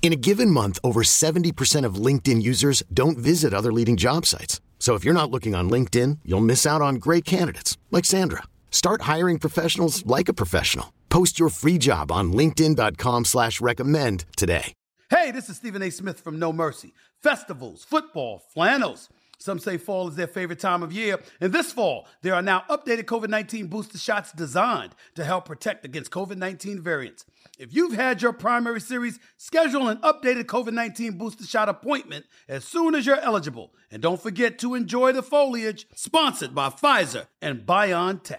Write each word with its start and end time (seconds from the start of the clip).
In 0.00 0.12
a 0.12 0.16
given 0.16 0.50
month, 0.50 0.78
over 0.82 1.02
70% 1.02 1.84
of 1.84 1.96
LinkedIn 1.96 2.40
users 2.40 2.82
don't 2.94 3.18
visit 3.18 3.52
other 3.52 3.72
leading 3.72 3.98
job 3.98 4.24
sites. 4.24 4.62
So 4.78 4.94
if 4.94 5.04
you're 5.04 5.12
not 5.12 5.30
looking 5.30 5.54
on 5.54 5.68
LinkedIn, 5.68 6.20
you'll 6.24 6.40
miss 6.40 6.64
out 6.64 6.80
on 6.80 6.94
great 6.94 7.26
candidates 7.26 7.76
like 7.90 8.06
Sandra. 8.06 8.44
Start 8.70 9.02
hiring 9.02 9.38
professionals 9.38 10.06
like 10.06 10.30
a 10.30 10.32
professional. 10.32 10.94
Post 11.10 11.38
your 11.38 11.50
free 11.50 11.76
job 11.76 12.10
on 12.10 12.32
LinkedIn.com 12.32 13.26
slash 13.26 13.60
recommend 13.60 14.24
today. 14.36 14.72
Hey, 15.10 15.30
this 15.30 15.48
is 15.48 15.56
Stephen 15.56 15.82
A. 15.82 15.90
Smith 15.90 16.20
from 16.20 16.38
No 16.38 16.52
Mercy. 16.52 16.92
Festivals, 17.22 17.82
football, 17.82 18.42
flannels. 18.52 19.08
Some 19.38 19.60
say 19.60 19.76
fall 19.78 20.08
is 20.08 20.16
their 20.16 20.26
favorite 20.26 20.58
time 20.58 20.82
of 20.82 20.92
year. 20.92 21.18
And 21.40 21.52
this 21.52 21.72
fall, 21.72 22.08
there 22.22 22.34
are 22.34 22.42
now 22.42 22.64
updated 22.68 23.04
COVID 23.04 23.28
19 23.28 23.68
booster 23.68 23.98
shots 23.98 24.32
designed 24.32 24.94
to 25.14 25.24
help 25.24 25.44
protect 25.46 25.84
against 25.84 26.10
COVID 26.10 26.36
19 26.36 26.82
variants. 26.82 27.24
If 27.58 27.74
you've 27.74 27.94
had 27.94 28.20
your 28.20 28.32
primary 28.32 28.80
series, 28.80 29.18
schedule 29.36 29.88
an 29.88 29.98
updated 29.98 30.44
COVID 30.44 30.72
19 30.72 31.18
booster 31.18 31.44
shot 31.44 31.68
appointment 31.68 32.26
as 32.48 32.64
soon 32.64 32.94
as 32.94 33.06
you're 33.06 33.20
eligible. 33.20 33.72
And 33.90 34.02
don't 34.02 34.20
forget 34.20 34.58
to 34.60 34.74
enjoy 34.74 35.12
the 35.12 35.22
foliage, 35.22 35.86
sponsored 35.94 36.54
by 36.54 36.68
Pfizer 36.70 37.26
and 37.40 37.64
BioNTech. 37.64 38.38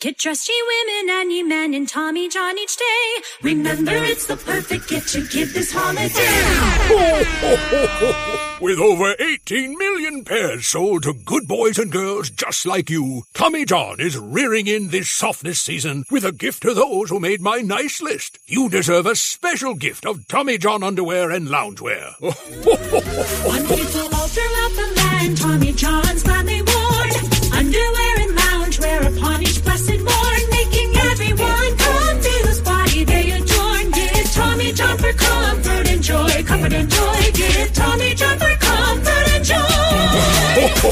Get 0.00 0.18
dressed, 0.18 0.48
ye 0.48 0.62
women 0.66 1.16
and 1.16 1.32
ye 1.32 1.42
men, 1.42 1.72
in 1.72 1.86
Tommy 1.86 2.28
John 2.28 2.58
each 2.58 2.76
day. 2.76 3.22
Remember, 3.42 3.92
it's 3.94 4.26
the 4.26 4.36
perfect 4.36 4.88
gift 4.88 5.12
to 5.14 5.26
give 5.28 5.54
this 5.54 5.72
holiday. 5.72 6.10
With 8.64 8.78
over 8.78 9.14
18 9.20 9.76
million 9.76 10.24
pairs 10.24 10.68
sold 10.68 11.02
to 11.02 11.12
good 11.12 11.46
boys 11.46 11.78
and 11.78 11.92
girls 11.92 12.30
just 12.30 12.64
like 12.64 12.88
you, 12.88 13.24
Tommy 13.34 13.66
John 13.66 14.00
is 14.00 14.16
rearing 14.16 14.66
in 14.68 14.88
this 14.88 15.10
softness 15.10 15.60
season 15.60 16.06
with 16.10 16.24
a 16.24 16.32
gift 16.32 16.62
to 16.62 16.72
those 16.72 17.10
who 17.10 17.20
made 17.20 17.42
my 17.42 17.58
nice 17.58 18.00
list. 18.00 18.38
You 18.46 18.70
deserve 18.70 19.04
a 19.04 19.16
special 19.16 19.74
gift 19.74 20.06
of 20.06 20.26
Tommy 20.28 20.56
John 20.56 20.82
underwear 20.82 21.30
and 21.30 21.48
loungewear. 21.48 22.14
One 22.22 23.66
people 23.66 24.14
all 24.14 24.28
throughout 24.28 24.72
the 24.72 24.92
land, 24.96 25.36
Tommy 25.36 25.72
John's 25.72 26.22
gladly 26.22 26.53
worn. 26.53 26.53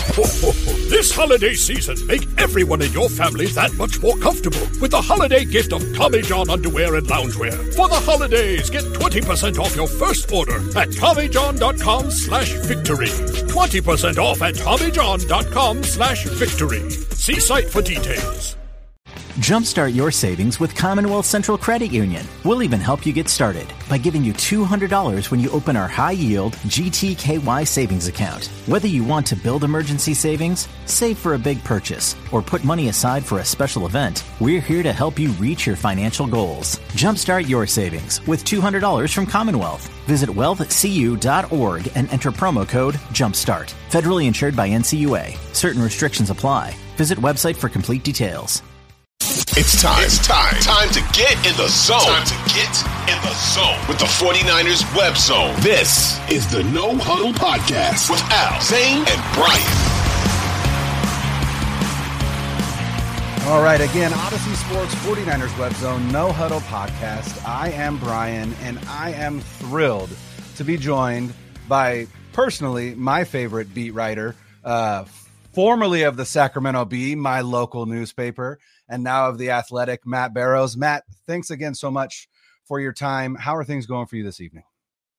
Joy. 0.07 0.23
this 0.89 1.15
holiday 1.15 1.55
season, 1.55 1.97
make 2.07 2.27
everyone 2.39 2.83
in 2.83 2.93
your 2.93 3.09
family 3.09 3.47
that 3.47 3.73
much 3.75 4.01
more 4.03 4.17
comfortable 4.19 4.67
with 4.81 4.91
the 4.91 5.01
holiday 5.01 5.45
gift 5.45 5.73
of 5.73 5.83
Tommy 5.97 6.23
John 6.23 6.51
underwear 6.51 6.97
and 6.97 7.07
loungewear. 7.07 7.53
For 7.75 7.89
the 7.89 8.01
holidays, 8.01 8.71
get 8.71 8.85
20% 8.85 9.59
off 9.59 9.77
your 9.77 9.89
first 9.89 10.31
order 10.33 10.57
at 10.79 10.89
TommyJohn.com 10.89 12.11
slash 12.11 12.53
victory. 12.67 13.09
20% 13.09 14.19
off 14.19 14.43
at 14.43 14.55
TommyJohn.com 14.55 15.83
slash 15.83 16.25
victory. 16.25 16.91
See 16.91 17.41
site 17.41 17.69
for 17.69 17.83
details. 17.83 18.57
Jumpstart 19.37 19.95
your 19.95 20.11
savings 20.11 20.61
with 20.61 20.77
Commonwealth 20.77 21.25
Central 21.25 21.57
Credit 21.57 21.91
Union. 21.91 22.27
We'll 22.45 22.63
even 22.63 22.79
help 22.79 23.07
you 23.07 23.15
get 23.15 23.31
started 23.31 23.67
by 23.89 23.97
giving 23.97 24.23
you 24.23 24.35
$200 24.35 25.31
when 25.31 25.41
you 25.41 25.51
open 25.53 25.75
our 25.75 25.89
high 25.89 26.13
yield 26.13 26.53
GTKY 26.69 27.67
savings 27.67 28.09
account. 28.09 28.49
Whether 28.67 28.89
you 28.89 29.03
want 29.03 29.27
to 29.29 29.37
build 29.37 29.65
emergency 29.65 30.13
savings, 30.13 30.69
save 30.85 31.17
for 31.17 31.33
a 31.33 31.39
big 31.39 31.65
purchase, 31.65 32.15
or 32.31 32.43
put 32.43 32.63
money 32.63 32.91
aside 32.91 33.25
for 33.25 33.39
a 33.39 33.45
special 33.45 33.87
event, 33.87 34.23
we're 34.39 34.61
here 34.61 34.83
to 34.83 34.93
help 34.93 35.19
you 35.19 35.31
reach 35.39 35.67
your 35.67 35.77
financial 35.77 36.27
goals. 36.27 36.77
Jumpstart 36.93 37.49
your 37.49 37.67
savings 37.67 38.21
with 38.27 38.45
$200 38.45 39.15
from 39.15 39.25
Commonwealth. 39.25 39.89
Visit 40.05 40.29
wealthcu.org 40.29 41.91
and 41.95 42.13
enter 42.13 42.33
promo 42.33 42.69
code 42.69 42.97
JUMPSTART. 43.15 43.73
Federally 43.89 44.27
insured 44.27 44.55
by 44.55 44.69
NCUA. 44.69 45.39
Certain 45.55 45.81
restrictions 45.81 46.29
apply. 46.29 46.77
Visit 46.99 47.17
website 47.17 47.57
for 47.57 47.71
complete 47.71 48.05
details. 48.05 48.63
It's 49.35 49.81
time. 49.81 50.05
It's 50.05 50.19
time. 50.27 50.55
Time 50.61 50.91
to 50.91 51.01
get 51.17 51.33
in 51.47 51.57
the 51.57 51.67
zone. 51.69 52.01
Time 52.01 52.27
to 52.27 52.35
get 52.53 52.69
in 53.09 53.17
the 53.23 53.33
zone 53.33 53.79
with 53.89 53.99
the 53.99 54.05
49ers 54.05 54.85
web 54.95 55.17
zone. 55.17 55.55
This 55.61 56.21
is 56.31 56.51
the 56.53 56.63
No 56.65 56.95
Huddle 56.99 57.33
Podcast 57.33 58.11
with 58.11 58.21
Al, 58.31 58.61
Zane, 58.61 58.99
and 58.99 59.23
Brian. 59.33 59.63
All 63.51 63.63
right, 63.63 63.81
again, 63.81 64.13
Audacy 64.13 64.55
Sports 64.55 64.95
49ers 64.97 65.59
Web 65.59 65.73
Zone, 65.77 66.13
No 66.13 66.31
Huddle 66.31 66.61
Podcast. 66.61 67.43
I 67.49 67.71
am 67.71 67.97
Brian, 67.99 68.53
and 68.63 68.79
I 68.87 69.13
am 69.13 69.41
thrilled 69.41 70.11
to 70.57 70.65
be 70.65 70.77
joined 70.77 71.33
by, 71.69 72.07
personally, 72.35 72.95
my 72.95 73.25
favorite 73.25 73.73
beat 73.73 73.93
writer, 73.93 74.37
uh, 74.63 75.05
formerly 75.53 76.03
of 76.03 76.17
the 76.19 76.27
Sacramento 76.27 76.85
Bee, 76.85 77.15
my 77.15 77.41
local 77.41 77.87
newspaper, 77.87 78.59
and 78.93 79.03
now 79.03 79.29
of 79.29 79.39
the 79.39 79.51
Athletic, 79.51 80.07
Matt 80.07 80.35
Barrows. 80.35 80.77
Matt, 80.77 81.05
thanks 81.27 81.51
again 81.51 81.75
so 81.75 81.91
much 81.91 82.29
for 82.65 82.79
your 82.79 82.93
time. 82.93 83.35
How 83.35 83.57
are 83.57 83.65
things 83.65 83.87
going 83.87 84.07
for 84.07 84.17
you 84.17 84.23
this 84.23 84.41
evening? 84.41 84.65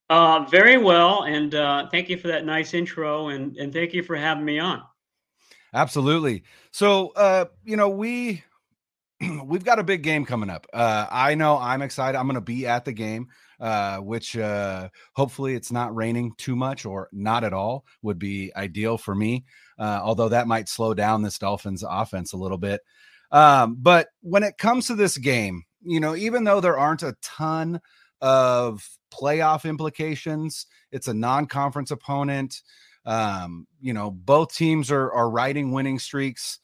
Uh, 0.10 0.46
very 0.50 0.78
well, 0.78 1.24
and 1.24 1.56
uh, 1.56 1.90
thank 1.90 2.08
you 2.08 2.18
for 2.18 2.28
that 2.28 2.46
nice 2.46 2.74
intro, 2.74 3.30
and 3.30 3.58
and 3.58 3.74
thank 3.74 3.94
you 3.94 4.04
for 4.04 4.16
having 4.16 4.46
me 4.46 4.60
on. 4.60 4.84
Absolutely. 5.74 6.44
So, 6.72 7.10
uh, 7.16 7.46
you 7.64 7.76
know, 7.76 7.90
we 7.90 8.44
we've 9.44 9.66
got 9.66 9.80
a 9.80 9.84
big 9.84 10.04
game 10.04 10.24
coming 10.24 10.52
up. 10.52 10.68
Uh, 10.72 11.08
I 11.10 11.34
know 11.34 11.58
I'm 11.58 11.82
excited. 11.82 12.18
I'm 12.18 12.28
going 12.28 12.36
to 12.36 12.42
be 12.42 12.68
at 12.68 12.86
the 12.86 12.94
game, 12.94 13.28
uh, 13.60 13.98
which 13.98 14.38
uh, 14.38 14.90
hopefully 15.14 15.56
it's 15.56 15.72
not 15.72 15.96
raining 15.96 16.34
too 16.38 16.56
much 16.56 16.86
or 16.86 17.10
not 17.12 17.44
at 17.44 17.54
all 17.54 17.86
would 18.04 18.20
be 18.20 18.52
ideal 18.56 19.00
for 19.00 19.16
me. 19.16 19.46
Uh, 19.80 20.00
although 20.04 20.30
that 20.30 20.48
might 20.48 20.70
slow 20.70 20.94
down 20.94 21.24
this 21.24 21.40
Dolphins 21.40 21.84
offense 21.88 22.34
a 22.34 22.38
little 22.38 22.60
bit. 22.60 22.82
Um, 23.34 23.78
but 23.80 24.08
when 24.22 24.44
it 24.44 24.58
comes 24.58 24.88
to 24.88 24.96
this 24.96 25.18
game, 25.18 25.64
you 25.82 26.00
know, 26.00 26.16
even 26.16 26.46
though 26.46 26.62
there 26.62 26.78
aren't 26.78 27.04
a 27.04 27.16
ton 27.22 27.82
of 28.22 28.88
playoff 29.14 29.68
implications, 29.68 30.66
it's 30.92 31.08
a 31.08 31.14
non-conference 31.14 31.92
opponent. 31.92 32.62
Um, 33.06 33.68
you 33.82 33.92
know, 33.92 34.12
both 34.12 34.56
teams 34.56 34.90
are 34.92 35.12
are 35.12 35.30
riding 35.30 35.72
winning 35.72 36.00
streaks, 36.00 36.60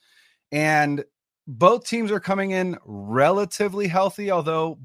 and 0.51 1.03
both 1.47 1.85
teams 1.85 2.11
are 2.11 2.19
coming 2.19 2.51
in 2.51 2.77
relatively 2.85 3.87
healthy, 3.87 4.31
although 4.31 4.79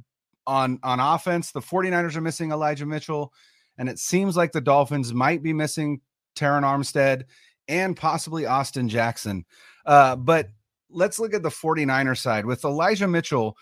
on 0.47 0.81
on 0.83 0.99
offense, 0.99 1.53
the 1.53 1.61
49ers 1.61 2.17
are 2.17 2.21
missing 2.23 2.51
Elijah 2.51 2.87
Mitchell, 2.87 3.33
and 3.79 3.89
it 3.89 3.99
seems 3.99 4.37
like 4.37 4.53
the 4.53 4.61
Dolphins 4.61 5.13
might 5.13 5.43
be 5.43 5.53
missing 5.53 6.01
Terron 6.35 6.63
Armstead 6.63 7.25
and 7.69 7.97
possibly 7.97 8.47
Austin 8.47 8.89
Jackson. 8.89 9.45
Uh, 9.87 10.17
but 10.17 10.49
let's 10.95 11.19
look 11.19 11.35
at 11.35 11.43
the 11.43 11.51
49er 11.51 12.17
side 12.17 12.47
with 12.47 12.65
Elijah 12.65 13.09
Mitchell. 13.09 13.57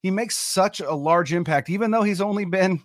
He 0.00 0.10
makes 0.10 0.38
such 0.38 0.80
a 0.80 0.94
large 0.94 1.32
impact, 1.32 1.68
even 1.68 1.90
though 1.90 2.02
he's 2.02 2.20
only 2.20 2.44
been, 2.44 2.80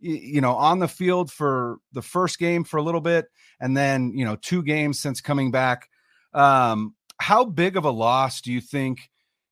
you 0.00 0.40
know, 0.40 0.54
on 0.54 0.80
the 0.80 0.88
field 0.88 1.30
for 1.30 1.78
the 1.92 2.02
first 2.02 2.38
game 2.38 2.64
for 2.64 2.76
a 2.76 2.82
little 2.82 3.00
bit, 3.00 3.26
and 3.60 3.76
then 3.76 4.12
you 4.14 4.24
know 4.24 4.36
two 4.36 4.62
games 4.62 4.98
since 4.98 5.20
coming 5.20 5.50
back. 5.50 5.88
Um, 6.34 6.94
how 7.18 7.44
big 7.44 7.76
of 7.76 7.84
a 7.84 7.90
loss 7.90 8.40
do 8.40 8.52
you 8.52 8.60
think 8.60 9.08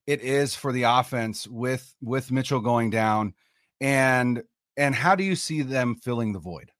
it 0.06 0.20
is 0.20 0.54
for 0.54 0.72
the 0.72 0.82
offense 0.82 1.46
with 1.46 1.94
with 2.02 2.32
Mitchell 2.32 2.60
going 2.60 2.90
down, 2.90 3.34
and 3.80 4.42
and 4.76 4.94
how 4.94 5.14
do 5.14 5.24
you 5.24 5.36
see 5.36 5.62
them 5.62 5.94
filling 5.94 6.32
the 6.32 6.40
void? 6.40 6.70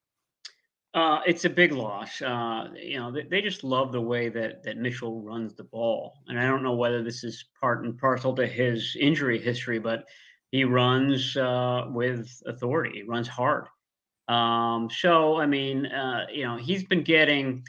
Uh, 0.95 1.19
it's 1.27 1.45
a 1.45 1.51
big 1.51 1.73
loss. 1.73 2.23
Uh, 2.23 2.69
you 2.81 2.99
know, 2.99 3.11
they, 3.11 3.25
they, 3.25 3.43
just 3.43 3.65
love 3.65 3.91
the 3.91 4.01
way 4.01 4.29
that 4.29 4.63
that 4.63 4.77
Mitchell 4.77 5.21
runs 5.23 5.53
the 5.55 5.65
ball, 5.65 6.21
and 6.29 6.39
I 6.39 6.47
don't 6.47 6.63
know 6.63 6.77
whether 6.77 7.03
this 7.03 7.25
is 7.25 7.47
part 7.61 7.85
and 7.85 7.99
parcel 7.99 8.33
to 8.37 8.47
his 8.47 8.97
injury 9.01 9.41
history, 9.41 9.81
but 9.81 10.05
he 10.53 10.63
runs 10.63 11.37
uh, 11.37 11.87
with 11.89 12.31
authority. 12.47 12.99
He 12.99 13.03
runs 13.03 13.27
hard. 13.27 13.67
Um, 14.29 14.89
so 14.89 15.37
I 15.37 15.47
mean, 15.47 15.87
uh, 15.87 16.27
you 16.33 16.45
know, 16.45 16.57
he's 16.57 16.85
been 16.85 17.03
getting. 17.03 17.65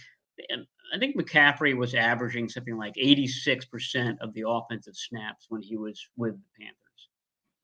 I 0.94 1.00
think 1.00 1.18
McCaffrey 1.18 1.76
was 1.76 1.96
averaging 1.96 2.48
something 2.48 2.78
like 2.78 2.94
86% 2.94 4.18
of 4.22 4.34
the 4.34 4.44
offensive 4.48 4.96
snaps 4.96 5.48
when 5.50 5.64
he 5.64 5.78
was 5.78 6.08
with 6.16 6.36
the 6.36 6.44
Panthers. 6.60 7.10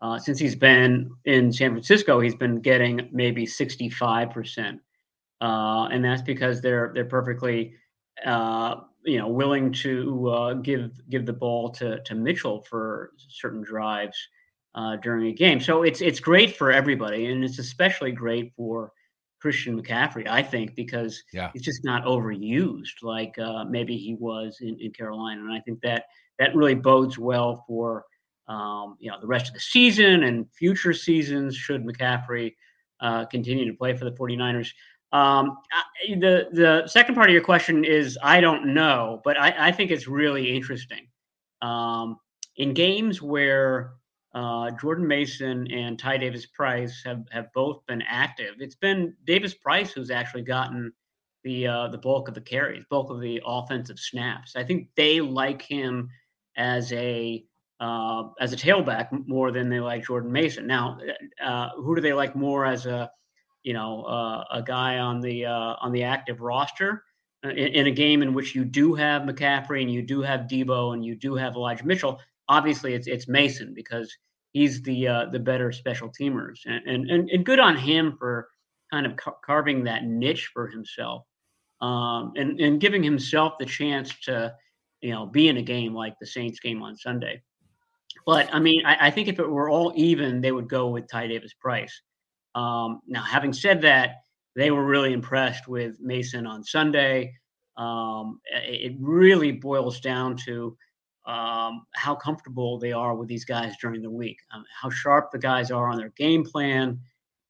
Uh, 0.01 0.17
since 0.17 0.39
he's 0.39 0.55
been 0.55 1.11
in 1.25 1.53
San 1.53 1.71
Francisco, 1.71 2.19
he's 2.19 2.35
been 2.35 2.61
getting 2.61 3.09
maybe 3.11 3.45
65%. 3.45 4.79
Uh, 5.41 5.88
and 5.91 6.05
that's 6.05 6.21
because 6.21 6.61
they're 6.61 6.91
they're 6.93 7.03
perfectly 7.03 7.73
uh, 8.25 8.75
you 9.03 9.17
know 9.17 9.27
willing 9.27 9.73
to 9.73 10.29
uh, 10.29 10.53
give 10.53 10.91
give 11.09 11.25
the 11.25 11.33
ball 11.33 11.69
to 11.71 12.01
to 12.03 12.15
Mitchell 12.15 12.61
for 12.69 13.11
certain 13.17 13.63
drives 13.63 14.17
uh, 14.75 14.97
during 14.97 15.27
a 15.27 15.33
game. 15.33 15.59
So 15.59 15.83
it's 15.83 16.01
it's 16.01 16.19
great 16.19 16.55
for 16.55 16.71
everybody, 16.71 17.25
and 17.25 17.43
it's 17.43 17.59
especially 17.59 18.11
great 18.11 18.53
for 18.55 18.91
Christian 19.41 19.81
McCaffrey, 19.81 20.27
I 20.27 20.43
think, 20.43 20.75
because 20.75 21.21
yeah. 21.33 21.49
he's 21.51 21.63
just 21.63 21.83
not 21.83 22.05
overused 22.05 23.01
like 23.01 23.37
uh, 23.39 23.65
maybe 23.65 23.97
he 23.97 24.15
was 24.19 24.59
in, 24.61 24.77
in 24.79 24.91
Carolina, 24.91 25.41
and 25.41 25.51
I 25.51 25.59
think 25.61 25.81
that 25.81 26.05
that 26.37 26.55
really 26.55 26.75
bodes 26.75 27.17
well 27.17 27.63
for 27.67 28.05
um, 28.47 28.95
you 28.99 29.09
know 29.09 29.19
the 29.19 29.27
rest 29.27 29.47
of 29.47 29.55
the 29.55 29.59
season 29.59 30.23
and 30.23 30.45
future 30.53 30.94
seasons 30.94 31.55
should 31.55 31.83
McCaffrey 31.83 32.53
uh, 32.99 33.25
continue 33.25 33.69
to 33.69 33.77
play 33.77 33.95
for 33.97 34.05
the 34.05 34.11
49ers. 34.11 34.69
Um, 35.11 35.57
the 36.07 36.47
the 36.53 36.87
second 36.87 37.15
part 37.15 37.29
of 37.29 37.33
your 37.33 37.43
question 37.43 37.83
is 37.83 38.17
I 38.23 38.39
don't 38.39 38.73
know, 38.73 39.21
but 39.23 39.39
I, 39.39 39.67
I 39.67 39.71
think 39.71 39.91
it's 39.91 40.07
really 40.07 40.55
interesting. 40.55 41.07
Um, 41.61 42.17
in 42.57 42.73
games 42.73 43.21
where 43.21 43.93
uh, 44.33 44.71
Jordan 44.71 45.07
Mason 45.07 45.69
and 45.71 45.99
Ty 45.99 46.17
Davis 46.17 46.45
Price 46.45 47.01
have, 47.05 47.25
have 47.31 47.51
both 47.53 47.85
been 47.87 48.01
active, 48.03 48.55
it's 48.59 48.75
been 48.75 49.13
Davis 49.25 49.53
Price 49.53 49.91
who's 49.91 50.11
actually 50.11 50.43
gotten 50.43 50.93
the 51.43 51.67
uh, 51.67 51.87
the 51.89 51.97
bulk 51.97 52.27
of 52.27 52.33
the 52.33 52.41
carries, 52.41 52.85
bulk 52.89 53.09
of 53.09 53.19
the 53.19 53.41
offensive 53.45 53.99
snaps. 53.99 54.55
I 54.55 54.63
think 54.63 54.89
they 54.95 55.19
like 55.21 55.61
him 55.61 56.09
as 56.55 56.91
a 56.93 57.43
uh, 57.79 58.29
as 58.39 58.53
a 58.53 58.57
tailback 58.57 59.09
more 59.27 59.51
than 59.51 59.67
they 59.67 59.79
like 59.79 60.05
Jordan 60.05 60.31
Mason. 60.31 60.67
Now, 60.67 60.99
uh, 61.43 61.69
who 61.75 61.95
do 61.95 62.01
they 62.01 62.13
like 62.13 62.35
more 62.35 62.65
as 62.65 62.85
a 62.85 63.11
you 63.63 63.73
know, 63.73 64.03
uh, 64.03 64.43
a 64.51 64.61
guy 64.61 64.97
on 64.97 65.21
the 65.21 65.45
uh, 65.45 65.75
on 65.81 65.91
the 65.91 66.03
active 66.03 66.41
roster 66.41 67.03
uh, 67.45 67.49
in, 67.49 67.67
in, 67.67 67.87
a 67.87 67.91
game 67.91 68.21
in 68.21 68.33
which 68.33 68.55
you 68.55 68.65
do 68.65 68.93
have 68.95 69.23
McCaffrey 69.23 69.81
and 69.81 69.91
you 69.91 70.01
do 70.01 70.21
have 70.21 70.41
Debo 70.41 70.93
and 70.93 71.05
you 71.05 71.15
do 71.15 71.35
have 71.35 71.55
Elijah 71.55 71.85
Mitchell. 71.85 72.19
Obviously, 72.47 72.93
it's 72.93 73.07
it's 73.07 73.27
Mason 73.27 73.73
because 73.73 74.15
he's 74.53 74.81
the 74.81 75.07
uh, 75.07 75.25
the 75.31 75.39
better 75.39 75.71
special 75.71 76.09
teamers, 76.09 76.59
and, 76.65 77.09
and 77.09 77.29
and 77.29 77.45
good 77.45 77.59
on 77.59 77.77
him 77.77 78.15
for 78.17 78.47
kind 78.91 79.05
of 79.05 79.15
ca- 79.15 79.37
carving 79.45 79.83
that 79.85 80.05
niche 80.05 80.49
for 80.53 80.67
himself, 80.67 81.23
um, 81.81 82.33
and 82.35 82.59
and 82.59 82.81
giving 82.81 83.03
himself 83.03 83.53
the 83.59 83.65
chance 83.65 84.13
to 84.21 84.53
you 85.01 85.11
know 85.11 85.25
be 85.25 85.47
in 85.47 85.57
a 85.57 85.61
game 85.61 85.93
like 85.93 86.15
the 86.19 86.27
Saints 86.27 86.59
game 86.59 86.81
on 86.81 86.95
Sunday. 86.95 87.41
But 88.25 88.53
I 88.53 88.59
mean, 88.59 88.85
I, 88.85 89.07
I 89.07 89.11
think 89.11 89.27
if 89.27 89.39
it 89.39 89.49
were 89.49 89.69
all 89.69 89.93
even, 89.95 90.41
they 90.41 90.51
would 90.51 90.69
go 90.69 90.89
with 90.89 91.07
Ty 91.09 91.27
Davis 91.27 91.53
Price. 91.53 92.01
Um, 92.56 93.01
now, 93.07 93.24
having 93.24 93.53
said 93.53 93.81
that, 93.81 94.24
they 94.56 94.71
were 94.71 94.86
really 94.86 95.13
impressed 95.13 95.68
with 95.68 96.00
Mason 96.00 96.45
on 96.45 96.63
Sunday. 96.63 97.33
Um, 97.77 98.42
it 98.45 98.94
really 99.00 99.51
boils 99.51 100.01
down 100.01 100.36
to 100.45 100.77
um, 101.25 101.86
how 101.95 102.15
comfortable 102.15 102.77
they 102.77 102.92
are 102.92 103.15
with 103.15 103.27
these 103.27 103.45
guys 103.45 103.75
during 103.81 104.01
the 104.01 104.09
week, 104.09 104.38
um, 104.51 104.65
how 104.81 104.89
sharp 104.89 105.31
the 105.31 105.39
guys 105.39 105.71
are 105.71 105.89
on 105.89 105.98
their 105.98 106.09
game 106.18 106.44
plan, 106.44 107.00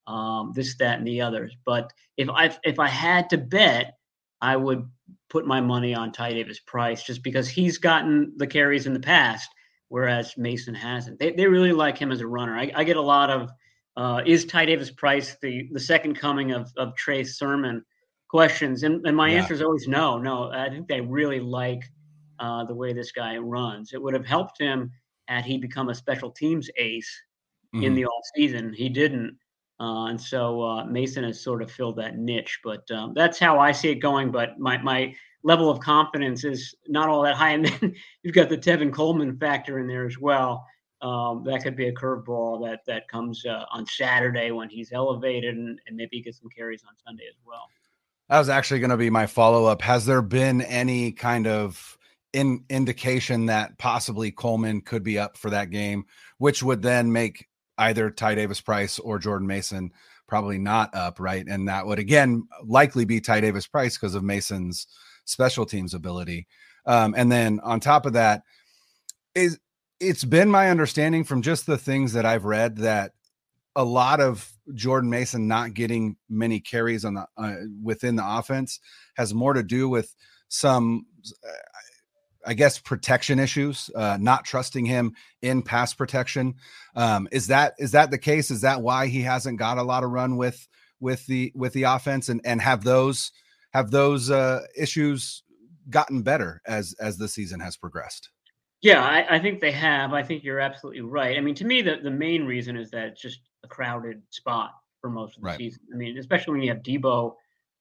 um, 0.07 0.51
this, 0.53 0.75
that, 0.77 1.00
and 1.00 1.07
the 1.07 1.21
others. 1.21 1.56
But 1.65 1.92
if 2.18 2.30
I 2.30 2.56
if 2.63 2.80
I 2.80 2.88
had 2.88 3.30
to 3.31 3.38
bet, 3.38 3.97
I 4.42 4.56
would 4.56 4.88
put 5.30 5.47
my 5.47 5.62
money 5.62 5.95
on 5.95 6.12
Ty 6.12 6.33
Davis 6.33 6.59
Price 6.59 7.04
just 7.04 7.24
because 7.24 7.47
he's 7.47 7.77
gotten 7.77 8.33
the 8.38 8.47
carries 8.47 8.86
in 8.86 8.94
the 8.94 9.00
past, 9.00 9.50
whereas 9.88 10.38
Mason 10.38 10.75
hasn't. 10.75 11.19
They, 11.19 11.31
they 11.31 11.47
really 11.47 11.71
like 11.71 11.97
him 11.97 12.12
as 12.12 12.21
a 12.21 12.27
runner. 12.27 12.57
I, 12.57 12.71
I 12.75 12.83
get 12.83 12.97
a 12.97 13.01
lot 13.01 13.30
of 13.30 13.50
uh, 13.97 14.21
is 14.25 14.45
Ty 14.45 14.65
Davis 14.65 14.91
Price 14.91 15.38
the 15.41 15.67
the 15.71 15.79
second 15.79 16.15
coming 16.15 16.51
of 16.51 16.71
of 16.77 16.95
Trey 16.95 17.23
Sermon? 17.23 17.83
Questions, 18.29 18.83
and, 18.83 19.05
and 19.05 19.17
my 19.17 19.29
yeah. 19.29 19.39
answer 19.39 19.53
is 19.53 19.61
always 19.61 19.89
no. 19.89 20.17
No, 20.17 20.51
I 20.53 20.69
think 20.69 20.88
they 20.88 21.01
really 21.01 21.41
like 21.41 21.83
uh, 22.39 22.63
the 22.63 22.73
way 22.73 22.93
this 22.93 23.11
guy 23.11 23.38
runs. 23.38 23.91
It 23.93 24.01
would 24.01 24.13
have 24.13 24.25
helped 24.25 24.57
him 24.57 24.89
had 25.27 25.43
he 25.43 25.57
become 25.57 25.89
a 25.89 25.95
special 25.95 26.31
teams 26.31 26.69
ace 26.77 27.11
mm-hmm. 27.75 27.83
in 27.83 27.93
the 27.93 28.05
off 28.05 28.23
season. 28.33 28.73
He 28.73 28.88
didn't, 28.88 29.38
uh, 29.81 30.05
and 30.05 30.19
so 30.19 30.61
uh, 30.61 30.85
Mason 30.85 31.25
has 31.25 31.44
sort 31.44 31.61
of 31.61 31.69
filled 31.69 31.97
that 31.97 32.17
niche. 32.17 32.59
But 32.63 32.89
um, 32.89 33.13
that's 33.13 33.37
how 33.37 33.59
I 33.59 33.73
see 33.73 33.89
it 33.89 33.95
going. 33.95 34.31
But 34.31 34.57
my 34.57 34.81
my 34.81 35.13
level 35.44 35.69
of 35.69 35.81
confidence 35.81 36.45
is 36.45 36.73
not 36.87 37.09
all 37.09 37.23
that 37.23 37.35
high. 37.35 37.51
And 37.51 37.65
then 37.65 37.95
you've 38.23 38.35
got 38.35 38.47
the 38.47 38.57
Tevin 38.57 38.94
Coleman 38.94 39.37
factor 39.37 39.79
in 39.79 39.87
there 39.87 40.05
as 40.05 40.17
well 40.17 40.65
um, 41.01 41.44
that 41.45 41.63
could 41.63 41.75
be 41.75 41.88
a 41.88 41.94
curveball 41.94 42.65
that 42.68 42.86
that 42.86 43.07
comes 43.07 43.45
uh, 43.45 43.65
on 43.71 43.86
Saturday 43.86 44.51
when 44.51 44.69
he's 44.69 44.92
elevated, 44.92 45.56
and, 45.56 45.80
and 45.88 45.98
maybe 45.98 46.18
he 46.18 46.21
gets 46.21 46.39
some 46.39 46.50
carries 46.50 46.83
on 46.83 46.94
Sunday 47.06 47.25
as 47.30 47.38
well. 47.45 47.68
That 48.30 48.39
was 48.39 48.50
actually 48.50 48.80
going 48.80 48.92
to 48.92 48.98
be 48.98 49.09
my 49.09 49.25
follow 49.25 49.65
up. 49.65 49.81
Has 49.81 50.06
there 50.06 50.21
been 50.21 50.62
any 50.62 51.12
kind 51.12 51.48
of 51.48 51.98
in 52.33 52.63
indication 52.69 53.48
that 53.48 53.77
possibly 53.77 54.31
Coleman 54.31 54.81
could 54.81 55.03
be 55.03 55.19
up 55.19 55.38
for 55.38 55.50
that 55.50 55.69
game, 55.69 56.06
which 56.38 56.63
would 56.63 56.81
then 56.81 57.12
make 57.12 57.47
either 57.77 58.09
Ty 58.09 58.36
Davis 58.36 58.62
Price 58.62 59.00
or 59.00 59.19
Jordan 59.19 59.47
Mason 59.47 59.92
probably 60.27 60.57
not 60.57 60.95
up, 60.95 61.19
right? 61.19 61.45
And 61.45 61.68
that 61.68 61.86
would 61.86 62.00
again 62.00 62.47
likely 62.63 63.06
be 63.06 63.19
Ty 63.19 63.42
Davis 63.42 63.68
Price 63.68 63.97
because 63.97 64.15
of 64.15 64.24
Mason's 64.24 64.88
special 65.25 65.65
teams 65.65 65.94
ability. 65.94 66.47
Um, 66.86 67.13
and 67.18 67.31
then 67.31 67.59
on 67.63 67.80
top 67.80 68.06
of 68.06 68.13
that, 68.13 68.44
is 69.36 69.59
it's 70.01 70.24
been 70.24 70.50
my 70.50 70.69
understanding 70.69 71.24
from 71.24 71.44
just 71.44 71.68
the 71.68 71.77
things 71.77 72.13
that 72.13 72.25
I've 72.25 72.45
read 72.45 72.77
that 72.77 73.13
a 73.75 73.86
lot 73.86 74.19
of 74.19 74.51
Jordan 74.74 75.09
Mason 75.09 75.48
not 75.48 75.74
getting 75.74 76.18
many 76.27 76.59
carries 76.59 77.06
on 77.06 77.13
the 77.13 77.27
uh, 77.38 77.56
within 77.81 78.15
the 78.15 78.25
offense 78.25 78.80
has 79.15 79.33
more 79.33 79.53
to 79.53 79.63
do 79.63 79.88
with 79.88 80.13
some 80.50 81.06
uh, 81.48 81.51
I 82.45 82.56
guess 82.56 82.80
protection 82.80 83.38
issues, 83.38 83.92
uh, 83.95 84.18
not 84.19 84.45
trusting 84.45 84.86
him 84.86 85.13
in 85.44 85.62
pass 85.62 85.94
protection. 85.94 86.56
Um, 86.95 87.27
is 87.31 87.47
that 87.47 87.75
is 87.77 87.92
that 87.92 88.09
the 88.09 88.18
case? 88.18 88.50
Is 88.50 88.62
that 88.62 88.81
why 88.81 89.07
he 89.07 89.21
hasn't 89.21 89.59
got 89.59 89.77
a 89.77 89.83
lot 89.83 90.04
of 90.04 90.09
run 90.09 90.35
with 90.35 90.68
with 90.99 91.25
the 91.28 91.52
with 91.56 91.73
the 91.73 91.83
offense 91.83 92.28
and 92.28 92.42
and 92.44 92.59
have 92.59 92.83
those 92.83 93.31
have 93.71 93.92
those 93.92 94.31
uh, 94.31 94.61
issues 94.75 95.44
gotten 95.90 96.23
better 96.23 96.61
as 96.66 96.95
as 96.99 97.18
the 97.18 97.28
season 97.28 97.59
has 97.59 97.78
progressed? 97.78 98.31
Yeah, 98.81 99.04
I, 99.04 99.35
I, 99.35 99.40
think 99.40 99.59
they 99.59 99.71
have. 99.71 100.14
I 100.14 100.23
think 100.23 100.44
you're 100.44 100.59
absolutely 100.59 101.02
right. 101.02 101.38
I 101.38 101.42
mean, 101.42 101.54
to 101.56 101.66
me, 101.66 101.83
the, 101.83 101.97
the 102.02 102.09
main 102.09 102.45
reason 102.45 102.76
is 102.76 102.90
that 102.92 103.09
it's 103.09 103.21
just 103.21 103.42
a 103.64 103.68
crowded 103.68 104.21
spot 104.31 104.71
for 105.02 105.09
most 105.09 105.38
of 105.38 105.44
the 105.44 105.47
right. 105.47 105.57
season. 105.57 105.81
I 105.94 105.97
mean, 105.97 106.18
especially 106.18 106.54
when 106.54 106.64
you 106.64 106.69
have 106.69 106.81
Debo 106.81 107.35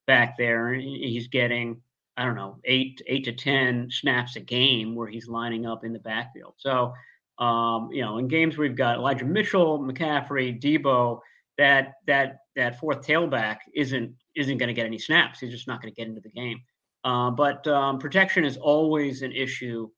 back 0.06 0.36
there, 0.36 0.74
he's 0.74 1.28
getting 1.28 1.80
I 2.16 2.24
don't 2.24 2.34
know 2.34 2.58
eight 2.64 3.00
eight 3.06 3.24
to 3.24 3.32
ten 3.32 3.88
snaps 3.90 4.36
a 4.36 4.40
game 4.40 4.94
where 4.94 5.08
he's 5.08 5.28
lining 5.28 5.66
up 5.66 5.84
in 5.84 5.92
the 5.92 5.98
backfield. 5.98 6.54
So, 6.58 6.92
um, 7.38 7.90
you 7.92 8.02
know, 8.02 8.18
in 8.18 8.28
games 8.28 8.58
where 8.58 8.68
we've 8.68 8.76
got 8.76 8.96
Elijah 8.96 9.24
Mitchell, 9.24 9.78
McCaffrey, 9.78 10.60
Debo, 10.60 11.20
that 11.56 11.94
that 12.06 12.40
that 12.56 12.78
fourth 12.78 13.06
tailback 13.06 13.58
isn't 13.74 14.12
isn't 14.36 14.58
going 14.58 14.68
to 14.68 14.74
get 14.74 14.86
any 14.86 14.98
snaps. 14.98 15.40
He's 15.40 15.50
just 15.50 15.66
not 15.66 15.80
going 15.80 15.94
to 15.94 15.96
get 15.96 16.08
into 16.08 16.20
the 16.20 16.30
game. 16.30 16.60
Uh, 17.04 17.30
but 17.30 17.66
um, 17.68 17.98
protection 17.98 18.44
is 18.44 18.58
always 18.58 19.22
an 19.22 19.32
issue 19.32 19.88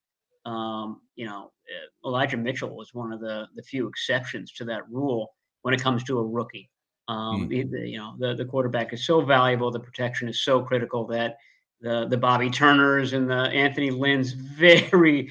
um, 0.45 1.01
you 1.17 1.27
know, 1.27 1.53
uh, 1.69 2.09
Elijah 2.09 2.37
Mitchell 2.37 2.75
was 2.77 2.95
one 2.95 3.13
of 3.13 3.21
the 3.21 3.47
the 3.55 3.63
few 3.63 3.87
exceptions 3.87 4.53
to 4.53 4.65
that 4.65 4.89
rule 4.91 5.35
when 5.63 5.75
it 5.75 5.81
comes 5.81 6.05
to 6.05 6.19
a 6.19 6.25
rookie. 6.25 6.71
Um, 7.09 7.49
mm. 7.49 7.71
the, 7.71 7.89
you 7.89 7.99
know, 7.99 8.15
the 8.19 8.35
the 8.35 8.45
quarterback 8.45 8.93
is 8.93 9.07
so 9.07 9.21
valuable, 9.21 9.71
the 9.71 9.81
protection 9.81 10.29
is 10.29 10.45
so 10.45 10.63
critical 10.63 11.07
that 11.09 11.37
the 11.81 12.07
the 12.09 12.17
Bobby 12.17 12.51
Turners 12.51 13.13
and 13.13 13.29
the 13.29 13.35
Anthony 13.35 13.91
Lynn's 13.91 14.33
very 14.33 15.31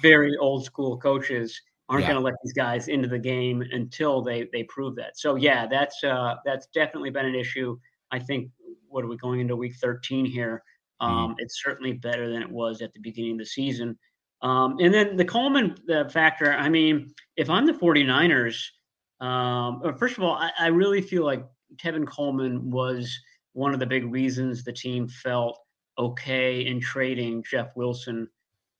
very 0.00 0.36
old 0.36 0.64
school 0.64 0.98
coaches 0.98 1.60
aren't 1.88 2.02
yeah. 2.02 2.12
going 2.12 2.20
to 2.20 2.24
let 2.24 2.34
these 2.42 2.52
guys 2.52 2.88
into 2.88 3.08
the 3.08 3.18
game 3.18 3.62
until 3.72 4.22
they 4.22 4.48
they 4.52 4.62
prove 4.64 4.96
that. 4.96 5.18
So 5.18 5.34
yeah, 5.34 5.66
that's 5.66 6.02
uh, 6.04 6.36
that's 6.44 6.66
definitely 6.74 7.10
been 7.10 7.26
an 7.26 7.34
issue. 7.34 7.78
I 8.12 8.18
think 8.18 8.50
what 8.88 9.04
are 9.04 9.08
we 9.08 9.16
going 9.16 9.40
into 9.40 9.56
week 9.56 9.74
13 9.80 10.24
here? 10.24 10.62
Mm. 11.00 11.06
Um, 11.06 11.30
mm. 11.30 11.34
It's 11.38 11.62
certainly 11.62 11.92
better 11.92 12.30
than 12.30 12.42
it 12.42 12.50
was 12.50 12.82
at 12.82 12.92
the 12.92 13.00
beginning 13.00 13.32
of 13.32 13.38
the 13.38 13.46
season. 13.46 13.98
Um, 14.42 14.76
and 14.80 14.92
then 14.92 15.16
the 15.16 15.24
Coleman 15.24 15.76
uh, 15.92 16.08
factor, 16.08 16.52
I 16.52 16.68
mean, 16.68 17.12
if 17.36 17.50
I'm 17.50 17.66
the 17.66 17.74
49ers, 17.74 18.64
um, 19.20 19.82
first 19.98 20.16
of 20.16 20.24
all, 20.24 20.34
I, 20.34 20.50
I, 20.58 20.66
really 20.68 21.02
feel 21.02 21.24
like 21.24 21.44
Tevin 21.76 22.06
Coleman 22.06 22.70
was 22.70 23.14
one 23.52 23.74
of 23.74 23.80
the 23.80 23.86
big 23.86 24.10
reasons 24.10 24.64
the 24.64 24.72
team 24.72 25.06
felt 25.08 25.58
okay 25.98 26.64
in 26.66 26.80
trading 26.80 27.44
Jeff 27.48 27.68
Wilson 27.76 28.26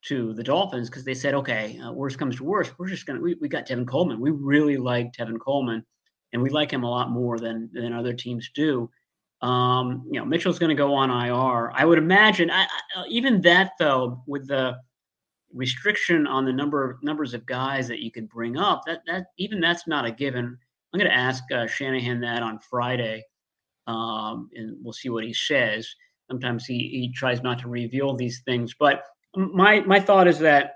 to 0.07 0.33
the 0.33 0.43
Dolphins 0.43 0.89
because 0.89 1.05
they 1.05 1.13
said, 1.13 1.35
okay, 1.35 1.79
uh, 1.81 1.93
worst 1.93 2.19
comes 2.19 2.37
to 2.37 2.45
worst, 2.45 2.73
we're 2.79 2.89
just 2.89 3.05
gonna 3.05 3.21
we, 3.21 3.35
we 3.35 3.49
got 3.49 3.67
Tevin 3.67 3.87
Coleman. 3.87 4.19
We 4.19 4.31
really 4.31 4.79
like 4.79 5.13
Tevin 5.13 5.39
Coleman, 5.39 5.85
and 6.33 6.43
we 6.43 6.49
like 6.49 6.71
him 6.71 6.85
a 6.85 6.91
lot 6.91 7.11
more 7.11 7.39
than 7.39 7.69
than 7.73 7.93
other 7.93 8.15
teams 8.15 8.51
do. 8.55 8.91
Um, 9.43 10.07
you 10.11 10.19
know, 10.19 10.25
Mitchell's 10.25 10.59
going 10.59 10.69
to 10.69 10.75
go 10.75 10.95
on 10.95 11.11
IR. 11.11 11.73
I 11.75 11.85
would 11.85 11.99
imagine. 11.99 12.51
I, 12.51 12.65
I, 12.97 13.07
even 13.09 13.41
that 13.43 13.73
though, 13.79 14.23
with 14.27 14.49
the 14.49 14.77
restriction 15.53 16.27
on 16.27 16.45
the 16.45 16.53
number 16.53 16.89
of 16.89 17.03
numbers 17.03 17.35
of 17.35 17.45
guys 17.47 17.89
that 17.89 18.01
you 18.01 18.11
can 18.11 18.27
bring 18.27 18.57
up, 18.57 18.83
that 18.87 19.01
that 19.07 19.27
even 19.39 19.61
that's 19.61 19.87
not 19.87 20.05
a 20.05 20.11
given. 20.11 20.57
I'm 20.93 20.99
going 20.99 21.11
to 21.11 21.17
ask 21.17 21.43
uh, 21.53 21.67
Shanahan 21.67 22.21
that 22.21 22.43
on 22.43 22.59
Friday, 22.59 23.23
um, 23.87 24.51
and 24.55 24.77
we'll 24.83 24.93
see 24.93 25.09
what 25.09 25.25
he 25.25 25.33
says. 25.33 25.89
Sometimes 26.29 26.67
he 26.67 26.89
he 26.89 27.13
tries 27.13 27.43
not 27.43 27.59
to 27.61 27.69
reveal 27.69 28.15
these 28.15 28.43
things, 28.45 28.75
but 28.79 29.05
my 29.37 29.81
my 29.81 30.01
thought 30.01 30.29
is 30.29 30.39
that 30.41 30.75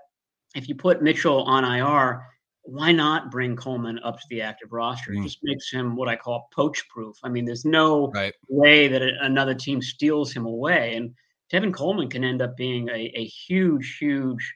if 0.54 0.68
you 0.68 0.74
put 0.74 1.02
Mitchell 1.02 1.42
on 1.44 1.64
IR, 1.64 2.22
why 2.62 2.92
not 2.92 3.30
bring 3.30 3.56
Coleman 3.56 3.98
up 4.04 4.18
to 4.18 4.26
the 4.30 4.40
active 4.40 4.72
roster? 4.72 5.12
It 5.12 5.18
Mm. 5.18 5.24
just 5.24 5.38
makes 5.42 5.70
him 5.70 5.96
what 5.96 6.08
I 6.08 6.16
call 6.16 6.48
poach 6.52 6.88
proof. 6.88 7.16
I 7.22 7.28
mean, 7.28 7.44
there's 7.44 7.64
no 7.64 8.10
Right. 8.12 8.32
way 8.48 8.88
that 8.88 9.02
a- 9.02 9.18
another 9.22 9.54
team 9.54 9.82
steals 9.82 10.32
him 10.32 10.46
away. 10.46 10.94
And 10.96 11.14
Tevin 11.52 11.74
Coleman 11.74 12.08
can 12.08 12.24
end 12.24 12.40
up 12.40 12.56
being 12.56 12.88
a, 12.88 13.10
a 13.14 13.24
huge, 13.26 13.98
huge 13.98 14.54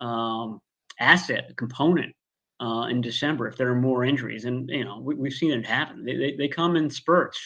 um, 0.00 0.60
asset, 0.98 1.56
component 1.56 2.14
uh, 2.60 2.86
in 2.90 3.00
December 3.00 3.48
if 3.48 3.56
there 3.56 3.70
are 3.70 3.80
more 3.80 4.04
injuries. 4.04 4.44
And, 4.44 4.68
you 4.68 4.84
know, 4.84 5.00
we, 5.00 5.14
we've 5.14 5.32
seen 5.32 5.52
it 5.52 5.66
happen. 5.66 6.04
They, 6.04 6.16
they, 6.16 6.36
they 6.36 6.48
come 6.48 6.76
in 6.76 6.90
spurts. 6.90 7.40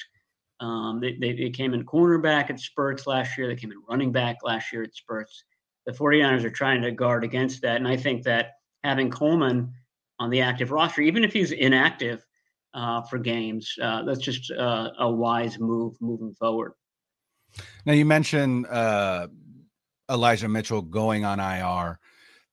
Um, 0.61 1.01
they, 1.01 1.17
they, 1.21 1.33
they 1.33 1.51
came 1.51 1.75
in 1.75 1.85
cornerback 1.85 2.51
at 2.51 2.61
spurts 2.61 3.07
last 3.07 3.37
year. 3.37 3.49
They 3.49 3.57
came 3.57 3.73
in 3.73 3.83
running 3.89 4.13
back 4.13 4.39
last 4.43 4.73
year 4.73 4.83
at 4.83 4.95
spurts. 4.95 5.45
The 5.87 5.93
49ers 5.93 6.45
are 6.45 6.51
trying 6.51 6.83
to 6.83 6.91
guard 6.91 7.25
against 7.25 7.63
that. 7.63 7.77
And 7.77 7.87
I 7.87 7.97
think 7.97 8.23
that 8.25 8.53
having 8.83 9.11
Coleman 9.11 9.73
on 10.19 10.31
the 10.31 10.41
active 10.41 10.71
roster, 10.71 11.03
even 11.03 11.25
if 11.25 11.33
he's 11.33 11.53
inactive 11.53 12.25
uh, 12.73 13.03
for 13.03 13.19
games, 13.19 13.73
uh, 13.83 14.03
that's 14.05 14.21
just 14.21 14.51
uh, 14.51 14.91
a 14.99 15.11
wise 15.11 15.59
move 15.59 15.95
moving 16.01 16.35
forward. 16.35 16.73
Now 17.85 17.93
you 17.93 18.05
mentioned 18.05 18.67
uh, 18.67 19.29
Elijah 20.11 20.49
Mitchell 20.49 20.83
going 20.83 21.25
on 21.25 21.39
IR. 21.41 21.99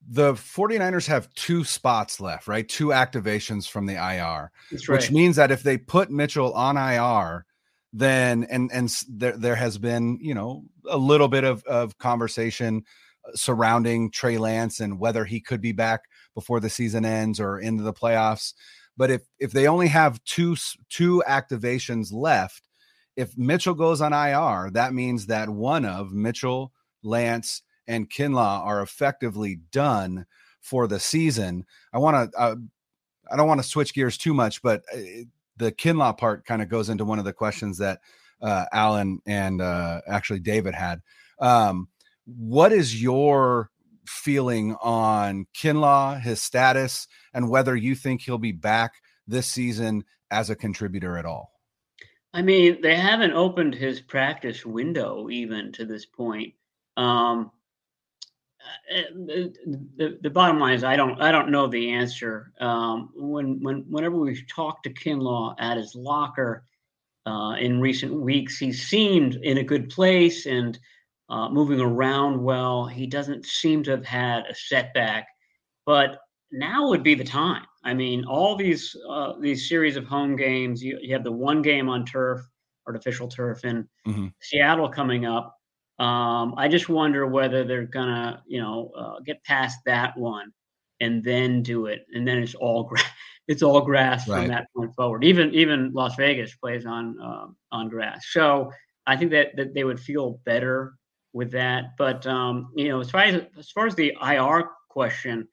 The 0.09 0.33
49ers 0.33 1.07
have 1.07 1.33
two 1.35 1.63
spots 1.63 2.19
left, 2.19 2.47
right? 2.47 2.67
Two 2.67 2.87
activations 2.87 3.69
from 3.69 3.85
the 3.85 3.93
IR, 3.93 4.51
That's 4.71 4.89
right. 4.89 4.95
which 4.95 5.11
means 5.11 5.35
that 5.35 5.51
if 5.51 5.63
they 5.63 5.77
put 5.77 6.09
Mitchell 6.09 6.53
on 6.53 6.75
IR, 6.75 7.45
then 7.93 8.45
and 8.45 8.71
and 8.71 8.89
there 9.09 9.37
there 9.37 9.55
has 9.55 9.77
been, 9.77 10.17
you 10.21 10.33
know, 10.33 10.63
a 10.89 10.97
little 10.97 11.27
bit 11.27 11.43
of 11.43 11.63
of 11.65 11.97
conversation 11.97 12.83
uh, 13.27 13.31
surrounding 13.35 14.09
Trey 14.11 14.37
Lance 14.37 14.79
and 14.79 14.99
whether 14.99 15.25
he 15.25 15.39
could 15.39 15.61
be 15.61 15.73
back 15.73 16.01
before 16.33 16.59
the 16.59 16.69
season 16.69 17.05
ends 17.05 17.39
or 17.39 17.59
into 17.59 17.83
the 17.83 17.93
playoffs. 17.93 18.53
But 18.97 19.11
if 19.11 19.21
if 19.39 19.51
they 19.51 19.67
only 19.67 19.87
have 19.89 20.23
two 20.23 20.55
two 20.89 21.23
activations 21.27 22.13
left, 22.13 22.67
if 23.15 23.37
Mitchell 23.37 23.73
goes 23.73 24.01
on 24.01 24.13
IR, 24.13 24.71
that 24.71 24.93
means 24.93 25.27
that 25.27 25.49
one 25.49 25.85
of 25.85 26.11
Mitchell, 26.11 26.71
Lance, 27.03 27.61
and 27.91 28.09
Kinlaw 28.09 28.65
are 28.65 28.81
effectively 28.81 29.59
done 29.71 30.25
for 30.61 30.87
the 30.87 30.99
season. 30.99 31.65
I 31.93 31.97
want 31.97 32.31
to, 32.31 32.39
uh, 32.39 32.55
I 33.29 33.35
don't 33.35 33.47
want 33.47 33.61
to 33.61 33.67
switch 33.67 33.93
gears 33.93 34.17
too 34.17 34.33
much, 34.33 34.61
but 34.61 34.83
uh, 34.93 35.25
the 35.57 35.71
Kinlaw 35.71 36.17
part 36.17 36.45
kind 36.45 36.61
of 36.61 36.69
goes 36.69 36.89
into 36.89 37.03
one 37.03 37.19
of 37.19 37.25
the 37.25 37.33
questions 37.33 37.77
that 37.79 37.99
uh, 38.41 38.65
Alan 38.71 39.19
and 39.25 39.61
uh, 39.61 40.01
actually 40.07 40.39
David 40.39 40.73
had. 40.73 41.01
Um, 41.39 41.89
what 42.25 42.71
is 42.71 43.01
your 43.01 43.71
feeling 44.05 44.75
on 44.81 45.45
Kinlaw, 45.53 46.19
his 46.19 46.41
status, 46.41 47.07
and 47.33 47.49
whether 47.49 47.75
you 47.75 47.93
think 47.93 48.21
he'll 48.21 48.37
be 48.37 48.53
back 48.53 48.93
this 49.27 49.47
season 49.47 50.05
as 50.29 50.49
a 50.49 50.55
contributor 50.55 51.17
at 51.17 51.25
all? 51.25 51.51
I 52.33 52.41
mean, 52.41 52.79
they 52.81 52.95
haven't 52.95 53.33
opened 53.33 53.75
his 53.75 53.99
practice 53.99 54.65
window 54.65 55.29
even 55.29 55.73
to 55.73 55.85
this 55.85 56.05
point. 56.05 56.53
Um, 56.95 57.51
the, 59.15 60.19
the, 60.21 60.29
bottom 60.29 60.59
line 60.59 60.75
is 60.75 60.83
I 60.83 60.95
don't 60.95 61.21
I 61.21 61.31
don't 61.31 61.49
know 61.49 61.67
the 61.67 61.91
answer. 61.91 62.51
Um, 62.59 63.09
when 63.15 63.61
when 63.61 63.85
whenever 63.89 64.15
we've 64.15 64.45
talked 64.47 64.83
to 64.83 64.93
Kinlaw 64.93 65.55
at 65.59 65.77
his 65.77 65.95
locker 65.95 66.65
uh, 67.25 67.55
in 67.59 67.79
recent 67.79 68.13
weeks, 68.13 68.57
he 68.57 68.73
seemed 68.73 69.35
in 69.35 69.57
a 69.57 69.63
good 69.63 69.89
place 69.89 70.45
and 70.45 70.77
uh, 71.29 71.49
moving 71.49 71.79
around 71.79 72.41
well. 72.41 72.85
He 72.85 73.07
doesn't 73.07 73.45
seem 73.45 73.83
to 73.83 73.91
have 73.91 74.05
had 74.05 74.43
a 74.49 74.55
setback, 74.55 75.27
but 75.85 76.19
now 76.51 76.89
would 76.89 77.03
be 77.03 77.15
the 77.15 77.23
time. 77.23 77.65
I 77.83 77.93
mean, 77.93 78.25
all 78.25 78.55
these 78.55 78.95
uh, 79.09 79.33
these 79.39 79.67
series 79.67 79.95
of 79.95 80.05
home 80.05 80.35
games. 80.35 80.83
You, 80.83 80.99
you 81.01 81.13
have 81.13 81.23
the 81.23 81.31
one 81.31 81.61
game 81.61 81.89
on 81.89 82.05
turf, 82.05 82.41
artificial 82.87 83.27
turf 83.27 83.63
in 83.65 83.87
Mhm. 84.07 84.33
Seattle 84.41 84.89
coming 84.89 85.25
up. 85.25 85.57
Um, 86.01 86.55
I 86.57 86.67
just 86.67 86.89
wonder 86.89 87.27
whether 87.27 87.63
they're 87.63 87.85
gonna, 87.85 88.43
you 88.47 88.61
know, 88.61 88.91
uh, 88.97 89.19
get 89.25 89.43
past 89.43 89.79
that 89.85 90.17
one 90.17 90.51
and 90.99 91.23
then 91.23 91.63
do 91.63 91.85
it, 91.87 92.05
and 92.13 92.27
then 92.27 92.39
it's 92.39 92.55
all 92.55 92.83
gra- 92.83 92.99
it's 93.47 93.63
all 93.63 93.81
grass 93.81 94.27
Right. 94.27 94.39
from 94.39 94.47
that 94.49 94.67
point 94.75 94.95
forward. 94.95 95.23
Even 95.23 95.53
even 95.53 95.91
Las 95.93 96.15
Vegas 96.15 96.55
plays 96.55 96.85
on 96.85 97.19
um 97.21 97.57
on 97.71 97.89
grass, 97.89 98.27
so 98.31 98.71
I 99.07 99.15
think 99.17 99.31
that 99.31 99.55
that 99.57 99.73
they 99.73 99.83
would 99.83 99.99
feel 99.99 100.39
better 100.45 100.95
with 101.33 101.51
that. 101.51 101.97
But 101.97 102.25
um, 102.27 102.71
you 102.75 102.89
know, 102.89 102.99
as 103.01 103.11
far 103.11 103.21
as 103.23 103.43
as 103.57 103.71
far 103.71 103.87
as 103.87 103.95
the 103.95 104.15
IR 104.21 104.69
question, 104.89 105.47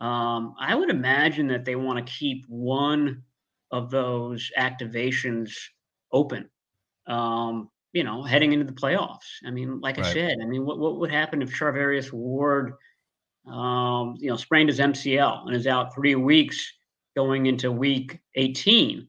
um, 0.00 0.54
I 0.60 0.74
would 0.74 0.90
imagine 0.90 1.48
that 1.48 1.64
they 1.64 1.76
want 1.76 2.04
to 2.04 2.12
keep 2.12 2.44
one 2.48 3.22
of 3.70 3.90
those 3.90 4.50
activations 4.58 5.52
open. 6.12 6.48
Um, 7.06 7.70
you 7.92 8.04
know, 8.04 8.22
heading 8.22 8.52
into 8.52 8.64
the 8.64 8.72
playoffs. 8.72 9.26
I 9.44 9.50
mean, 9.50 9.80
like 9.80 9.98
I 9.98 10.12
said, 10.12 10.38
I 10.42 10.46
mean, 10.46 10.64
what 10.64 10.78
what 10.78 10.98
would 10.98 11.10
happen 11.10 11.42
if 11.42 11.52
Charvarius 11.52 12.12
Ward, 12.12 12.74
um, 13.46 14.16
you 14.18 14.30
know, 14.30 14.36
sprained 14.36 14.68
his 14.68 14.78
MCL 14.78 15.46
and 15.46 15.56
is 15.56 15.66
out 15.66 15.94
three 15.94 16.14
weeks 16.14 16.72
going 17.16 17.46
into 17.46 17.72
week 17.72 18.20
18? 18.36 19.06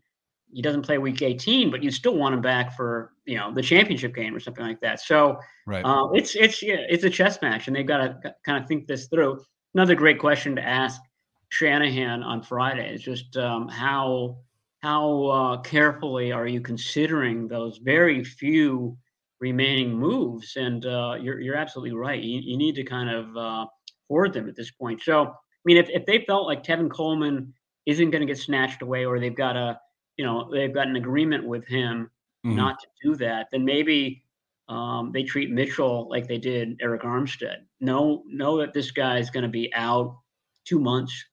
He 0.53 0.61
doesn't 0.61 0.81
play 0.81 0.97
week 0.97 1.21
18, 1.21 1.71
but 1.71 1.81
you 1.81 1.91
still 1.91 2.15
want 2.15 2.33
him 2.33 2.41
back 2.41 2.75
for 2.75 3.13
you 3.25 3.37
know 3.37 3.53
the 3.53 3.61
championship 3.61 4.15
game 4.15 4.35
or 4.35 4.39
something 4.39 4.65
like 4.65 4.81
that. 4.81 4.99
So 4.99 5.37
Right. 5.67 5.85
uh, 5.85 6.09
it's 6.13 6.35
it's 6.35 6.61
yeah, 6.63 6.83
it's 6.89 7.03
a 7.03 7.09
chess 7.09 7.41
match, 7.41 7.67
and 7.67 7.75
they've 7.75 7.85
got 7.85 8.21
to 8.23 8.35
kind 8.45 8.61
of 8.61 8.67
think 8.67 8.87
this 8.87 9.07
through. 9.07 9.41
Another 9.73 9.95
great 9.95 10.19
question 10.19 10.55
to 10.55 10.61
ask 10.61 10.99
Shanahan 11.49 12.23
on 12.23 12.41
Friday 12.41 12.93
is 12.93 13.01
just 13.01 13.37
um, 13.37 13.67
how 13.67 14.37
how 14.81 15.25
uh, 15.27 15.61
carefully 15.61 16.31
are 16.31 16.47
you 16.47 16.61
considering 16.61 17.47
those 17.47 17.77
very 17.77 18.23
few 18.23 18.97
remaining 19.39 19.97
moves? 19.97 20.55
And 20.55 20.85
uh, 20.85 21.17
you're 21.21 21.39
you're 21.39 21.55
absolutely 21.55 21.93
right. 21.95 22.21
You, 22.21 22.39
you 22.43 22.57
need 22.57 22.75
to 22.75 22.83
kind 22.83 23.09
of 23.09 23.37
uh, 23.37 23.65
hoard 24.09 24.33
them 24.33 24.49
at 24.49 24.55
this 24.55 24.71
point. 24.71 25.01
So 25.01 25.23
I 25.27 25.33
mean, 25.65 25.77
if 25.77 25.89
if 25.89 26.05
they 26.05 26.23
felt 26.25 26.47
like 26.47 26.63
Tevin 26.63 26.89
Coleman 26.91 27.53
isn't 27.85 28.11
going 28.11 28.21
to 28.21 28.27
get 28.27 28.37
snatched 28.39 28.81
away, 28.81 29.05
or 29.05 29.19
they've 29.19 29.35
got 29.35 29.55
a 29.57 29.79
you 30.17 30.25
know 30.25 30.49
they've 30.51 30.73
got 30.73 30.87
an 30.87 30.95
agreement 30.95 31.47
with 31.47 31.65
him 31.67 32.09
Mhm. 32.43 32.57
not 32.57 32.79
to 32.79 32.87
do 33.03 33.15
that, 33.17 33.47
then 33.51 33.65
maybe 33.65 34.23
um, 34.67 35.11
they 35.11 35.23
treat 35.23 35.49
Mitchell 35.51 36.07
like 36.09 36.27
they 36.27 36.37
did 36.37 36.79
Arik 36.79 37.03
Armstead. 37.03 37.65
Know 37.79 38.23
know 38.27 38.57
that 38.59 38.73
this 38.73 38.91
guy 38.91 39.19
is 39.19 39.29
going 39.29 39.43
to 39.43 39.49
be 39.49 39.73
out 39.73 40.17
two 40.65 40.79
months 40.79 41.25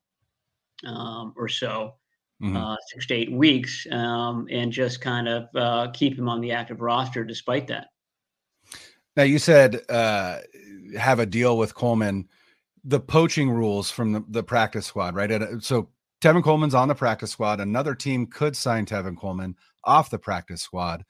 um, 0.87 1.35
or 1.37 1.49
so, 1.49 1.98
Mhm. 2.43 2.57
uh, 2.57 2.77
six 2.89 3.07
to 3.07 3.15
eight 3.15 3.33
weeks, 3.33 3.87
um, 3.91 4.47
and 4.51 4.71
just 4.73 5.01
kind 5.01 5.29
of 5.29 5.49
uh, 5.57 5.91
keep 5.93 6.17
him 6.17 6.29
on 6.29 6.41
the 6.41 6.53
active 6.53 6.81
roster 6.81 7.25
despite 7.25 7.67
that. 7.67 7.89
Now 9.17 9.25
you 9.25 9.39
said 9.39 9.81
uh, 9.89 10.39
have 10.97 11.19
a 11.19 11.27
deal 11.27 11.59
with 11.59 11.75
Coleman. 11.75 12.29
The 12.85 13.01
poaching 13.01 13.51
rules 13.51 13.91
from 13.91 14.13
the, 14.13 14.25
the 14.29 14.43
practice 14.45 14.87
squad, 14.87 15.17
right? 15.17 15.31
Uh, 15.31 15.59
So 15.59 15.91
Tevin 16.21 16.45
Coleman's 16.45 16.75
on 16.75 16.89
the 16.89 16.95
practice 16.95 17.33
squad. 17.33 17.61
Another 17.61 17.95
team 17.95 18.27
could 18.27 18.57
sign 18.57 18.87
Tevin 18.87 19.17
Coleman 19.17 19.57
off 19.85 20.11
the 20.11 20.19
practice 20.19 20.63
squad. 20.63 21.05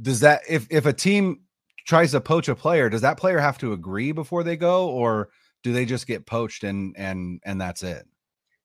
Does 0.00 0.20
that 0.20 0.42
if 0.48 0.66
if 0.70 0.86
a 0.86 0.92
team 0.92 1.40
tries 1.86 2.12
to 2.12 2.20
poach 2.20 2.48
a 2.48 2.54
player, 2.54 2.88
does 2.88 3.02
that 3.02 3.18
player 3.18 3.38
have 3.38 3.58
to 3.58 3.72
agree 3.72 4.12
before 4.12 4.42
they 4.42 4.56
go, 4.56 4.88
or 4.88 5.28
do 5.62 5.72
they 5.72 5.84
just 5.84 6.06
get 6.06 6.26
poached 6.26 6.64
and 6.64 6.94
and 6.96 7.40
and 7.44 7.60
that's 7.60 7.82
it? 7.82 8.06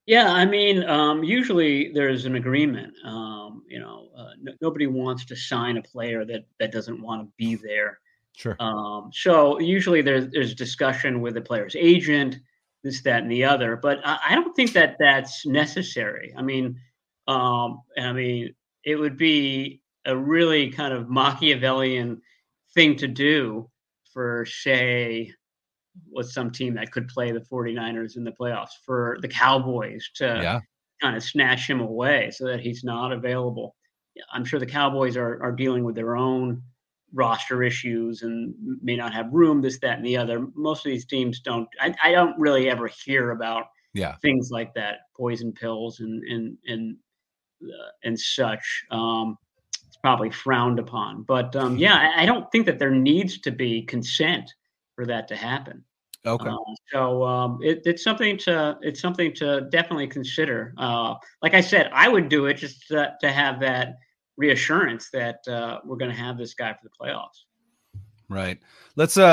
Yeah, 0.05 0.31
I 0.31 0.45
mean, 0.45 0.83
um, 0.83 1.23
usually 1.23 1.91
there's 1.93 2.25
an 2.25 2.35
agreement. 2.35 2.93
Um, 3.05 3.63
you 3.69 3.79
know, 3.79 4.09
uh, 4.17 4.31
n- 4.47 4.57
nobody 4.61 4.87
wants 4.87 5.23
to 5.25 5.35
sign 5.35 5.77
a 5.77 5.81
player 5.81 6.25
that 6.25 6.45
that 6.59 6.71
doesn't 6.71 7.01
want 7.01 7.21
to 7.21 7.31
be 7.37 7.55
there. 7.55 7.99
Sure. 8.35 8.55
Um, 8.59 9.11
so 9.13 9.59
usually 9.59 10.01
there's 10.01 10.29
there's 10.31 10.55
discussion 10.55 11.21
with 11.21 11.35
the 11.35 11.41
player's 11.41 11.75
agent, 11.77 12.37
this, 12.83 13.01
that, 13.03 13.21
and 13.21 13.31
the 13.31 13.45
other. 13.45 13.77
But 13.77 13.99
I, 14.03 14.19
I 14.29 14.35
don't 14.35 14.53
think 14.55 14.73
that 14.73 14.97
that's 14.99 15.45
necessary. 15.45 16.33
I 16.35 16.41
mean, 16.41 16.79
um, 17.27 17.81
I 17.97 18.11
mean, 18.11 18.53
it 18.83 18.95
would 18.95 19.17
be 19.17 19.81
a 20.05 20.15
really 20.17 20.69
kind 20.69 20.93
of 20.93 21.09
Machiavellian 21.09 22.21
thing 22.73 22.97
to 22.97 23.07
do 23.07 23.69
for, 24.11 24.45
say, 24.45 25.31
was 26.11 26.33
some 26.33 26.51
team 26.51 26.73
that 26.75 26.91
could 26.91 27.07
play 27.07 27.31
the 27.31 27.39
49ers 27.41 28.17
in 28.17 28.23
the 28.23 28.31
playoffs 28.31 28.71
for 28.85 29.17
the 29.21 29.27
Cowboys 29.27 30.09
to 30.15 30.25
Yeah. 30.25 30.59
kind 31.01 31.15
of 31.15 31.23
snatch 31.23 31.69
him 31.69 31.81
away 31.81 32.31
so 32.31 32.45
that 32.47 32.59
he's 32.59 32.83
not 32.83 33.11
available. 33.11 33.75
I'm 34.31 34.45
sure 34.45 34.59
the 34.59 34.65
Cowboys 34.65 35.17
are 35.17 35.41
are 35.41 35.51
dealing 35.51 35.83
with 35.83 35.95
their 35.95 36.15
own 36.15 36.61
roster 37.13 37.61
issues 37.63 38.23
and 38.23 38.55
may 38.81 38.95
not 38.95 39.13
have 39.13 39.31
room, 39.31 39.61
this, 39.61 39.79
that, 39.79 39.97
and 39.97 40.05
the 40.05 40.17
other. 40.17 40.47
Most 40.55 40.85
of 40.85 40.91
these 40.91 41.05
teams 41.05 41.39
don't. 41.39 41.67
I, 41.79 41.93
I 42.03 42.11
don't 42.11 42.37
really 42.39 42.69
ever 42.69 42.87
hear 43.05 43.31
about 43.31 43.65
Yeah. 43.93 44.15
things 44.21 44.49
like 44.51 44.73
that, 44.75 45.01
poison 45.15 45.51
pills 45.51 45.99
and 45.99 46.23
and 46.23 46.57
and 46.67 46.97
uh, 47.63 47.89
and 48.03 48.19
such. 48.19 48.83
Um, 48.91 49.37
it's 49.87 49.97
probably 49.97 50.31
frowned 50.31 50.79
upon, 50.79 51.23
but 51.23 51.55
um, 51.55 51.77
yeah, 51.77 51.95
I, 52.15 52.23
I 52.23 52.25
don't 52.25 52.51
think 52.51 52.65
that 52.65 52.79
there 52.79 52.91
needs 52.91 53.39
to 53.41 53.51
be 53.51 53.83
consent 53.83 54.51
for 54.95 55.05
that 55.05 55.27
to 55.29 55.35
happen. 55.35 55.83
Okay. 56.25 56.49
Uh, 56.49 56.57
so 56.91 57.23
um, 57.23 57.59
it, 57.61 57.81
it's 57.85 58.03
something 58.03 58.37
to 58.39 58.77
it's 58.81 59.01
something 59.01 59.33
to 59.35 59.67
definitely 59.69 60.07
consider. 60.07 60.73
Uh, 60.77 61.15
like 61.41 61.53
I 61.53 61.61
said, 61.61 61.89
I 61.93 62.07
would 62.07 62.29
do 62.29 62.45
it 62.45 62.55
just 62.55 62.87
to, 62.87 63.13
to 63.19 63.31
have 63.31 63.59
that 63.59 63.97
reassurance 64.37 65.09
that 65.11 65.45
uh, 65.47 65.79
we're 65.83 65.97
going 65.97 66.11
to 66.11 66.17
have 66.17 66.37
this 66.37 66.53
guy 66.53 66.73
for 66.73 66.79
the 66.83 66.89
playoffs. 66.89 67.43
Right. 68.29 68.59
Let's 68.95 69.17
uh, 69.17 69.23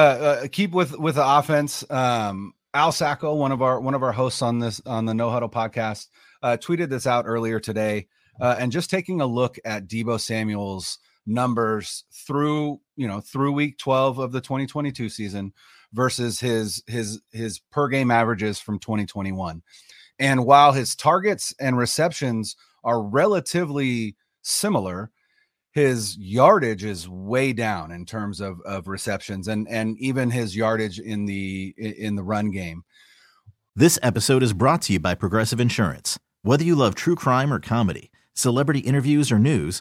uh 0.43 0.49
keep 0.51 0.73
with 0.73 0.99
with 0.99 1.15
the 1.15 1.27
offense. 1.27 1.89
Um 1.91 2.55
Al 2.75 2.93
Sacco, 2.93 3.35
one 3.35 3.53
of 3.53 3.63
our 3.63 3.81
one 3.81 3.95
of 3.95 4.03
our 4.03 4.13
hosts 4.13 4.43
on 4.43 4.59
this 4.59 4.81
on 4.85 5.05
the 5.05 5.15
No 5.15 5.31
Huddle 5.31 5.49
podcast, 5.49 6.09
uh 6.43 6.57
tweeted 6.61 6.89
this 6.89 7.07
out 7.07 7.25
earlier 7.27 7.61
today. 7.61 8.09
Uh, 8.41 8.57
and 8.59 8.73
just 8.73 8.89
taking 8.89 9.21
a 9.21 9.27
look 9.27 9.59
at 9.67 9.87
Debo 9.87 10.19
Samuel's 10.19 10.99
numbers 11.31 12.05
through, 12.13 12.81
you 12.97 13.09
know, 13.09 13.21
through 13.21 13.53
week 13.53 13.79
12 13.79 14.19
of 14.19 14.33
the 14.33 14.41
2022 14.41 15.09
season 15.09 15.53
versus 15.93 16.41
his 16.41 16.83
his 16.87 17.21
his 17.33 17.61
per 17.71 17.89
game 17.89 18.11
averages 18.11 18.61
from 18.61 18.79
2021. 18.79 19.63
And 20.19 20.45
while 20.45 20.73
his 20.73 20.95
targets 20.95 21.55
and 21.59 21.79
receptions 21.79 22.57
are 22.85 23.03
relatively 23.03 24.17
similar, 24.43 25.11
his 25.73 26.19
yardage 26.19 26.85
is 26.85 27.09
way 27.09 27.53
down 27.53 27.91
in 27.91 28.05
terms 28.05 28.41
of 28.41 28.61
of 28.63 28.89
receptions 28.89 29.49
and 29.49 29.69
and 29.69 29.97
even 29.99 30.31
his 30.31 30.57
yardage 30.57 30.99
in 30.99 31.27
the 31.27 31.75
in 31.79 32.17
the 32.17 32.23
run 32.23 32.51
game. 32.51 32.85
This 33.77 33.99
episode 34.03 34.43
is 34.43 34.53
brought 34.53 34.83
to 34.83 34.93
you 34.93 35.01
by 35.01 35.15
Progressive 35.15 35.61
Insurance. 35.61 36.19
Whether 36.43 36.65
you 36.65 36.75
love 36.75 36.95
true 36.95 37.15
crime 37.15 37.53
or 37.53 37.61
comedy, 37.61 38.11
celebrity 38.35 38.81
interviews 38.81 39.31
or 39.31 39.39
news, 39.39 39.81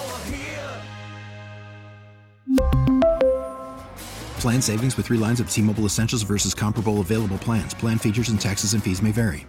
Plan 4.41 4.59
savings 4.59 4.97
with 4.97 5.05
three 5.05 5.19
lines 5.19 5.39
of 5.39 5.51
T 5.51 5.61
Mobile 5.61 5.85
Essentials 5.85 6.23
versus 6.23 6.55
comparable 6.55 6.99
available 6.99 7.37
plans. 7.37 7.75
Plan 7.75 7.99
features 7.99 8.29
and 8.29 8.41
taxes 8.41 8.73
and 8.73 8.83
fees 8.83 8.99
may 8.99 9.11
vary. 9.11 9.45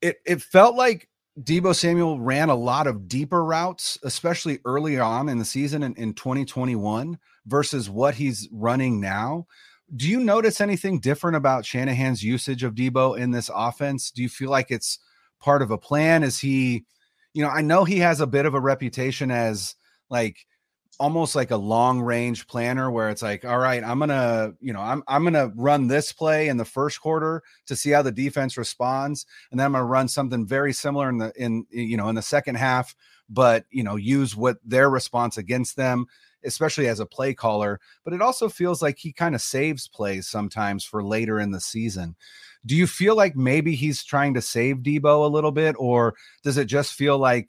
It 0.00 0.20
it 0.24 0.40
felt 0.40 0.76
like 0.76 1.08
Debo 1.42 1.74
Samuel 1.74 2.20
ran 2.20 2.48
a 2.48 2.54
lot 2.54 2.86
of 2.86 3.08
deeper 3.08 3.44
routes, 3.44 3.98
especially 4.04 4.60
early 4.64 5.00
on 5.00 5.28
in 5.28 5.38
the 5.38 5.44
season 5.44 5.82
in, 5.82 5.94
in 5.94 6.14
2021 6.14 7.18
versus 7.46 7.90
what 7.90 8.14
he's 8.14 8.48
running 8.52 9.00
now. 9.00 9.48
Do 9.96 10.08
you 10.08 10.20
notice 10.20 10.60
anything 10.60 11.00
different 11.00 11.36
about 11.36 11.64
Shanahan's 11.66 12.22
usage 12.22 12.62
of 12.62 12.76
Debo 12.76 13.18
in 13.18 13.32
this 13.32 13.50
offense? 13.52 14.12
Do 14.12 14.22
you 14.22 14.28
feel 14.28 14.50
like 14.50 14.70
it's 14.70 15.00
part 15.40 15.62
of 15.62 15.72
a 15.72 15.78
plan? 15.78 16.22
Is 16.22 16.38
he, 16.38 16.84
you 17.34 17.42
know, 17.42 17.50
I 17.50 17.62
know 17.62 17.84
he 17.84 17.98
has 17.98 18.20
a 18.20 18.28
bit 18.28 18.46
of 18.46 18.54
a 18.54 18.60
reputation 18.60 19.32
as 19.32 19.74
like 20.08 20.46
almost 21.00 21.36
like 21.36 21.50
a 21.50 21.56
long 21.56 22.00
range 22.00 22.46
planner 22.48 22.90
where 22.90 23.08
it's 23.10 23.22
like, 23.22 23.44
all 23.44 23.58
right, 23.58 23.82
I'm 23.84 23.98
gonna, 23.98 24.54
you 24.60 24.72
know, 24.72 24.80
I'm 24.80 25.02
I'm 25.06 25.24
gonna 25.24 25.52
run 25.54 25.86
this 25.86 26.12
play 26.12 26.48
in 26.48 26.56
the 26.56 26.64
first 26.64 27.00
quarter 27.00 27.42
to 27.66 27.76
see 27.76 27.90
how 27.90 28.02
the 28.02 28.12
defense 28.12 28.56
responds, 28.56 29.24
and 29.50 29.58
then 29.58 29.66
I'm 29.66 29.72
gonna 29.72 29.84
run 29.84 30.08
something 30.08 30.46
very 30.46 30.72
similar 30.72 31.08
in 31.08 31.18
the 31.18 31.32
in 31.36 31.66
you 31.70 31.96
know 31.96 32.08
in 32.08 32.14
the 32.14 32.22
second 32.22 32.56
half, 32.56 32.94
but 33.28 33.64
you 33.70 33.82
know, 33.82 33.96
use 33.96 34.36
what 34.36 34.58
their 34.64 34.90
response 34.90 35.38
against 35.38 35.76
them, 35.76 36.06
especially 36.44 36.88
as 36.88 37.00
a 37.00 37.06
play 37.06 37.32
caller. 37.32 37.80
But 38.04 38.12
it 38.12 38.22
also 38.22 38.48
feels 38.48 38.82
like 38.82 38.98
he 38.98 39.12
kind 39.12 39.34
of 39.34 39.40
saves 39.40 39.86
plays 39.86 40.26
sometimes 40.26 40.84
for 40.84 41.04
later 41.04 41.38
in 41.38 41.52
the 41.52 41.60
season. 41.60 42.16
Do 42.66 42.74
you 42.74 42.88
feel 42.88 43.14
like 43.14 43.36
maybe 43.36 43.76
he's 43.76 44.02
trying 44.02 44.34
to 44.34 44.42
save 44.42 44.78
Debo 44.78 45.24
a 45.24 45.32
little 45.32 45.52
bit, 45.52 45.76
or 45.78 46.14
does 46.42 46.58
it 46.58 46.66
just 46.66 46.94
feel 46.94 47.18
like 47.18 47.48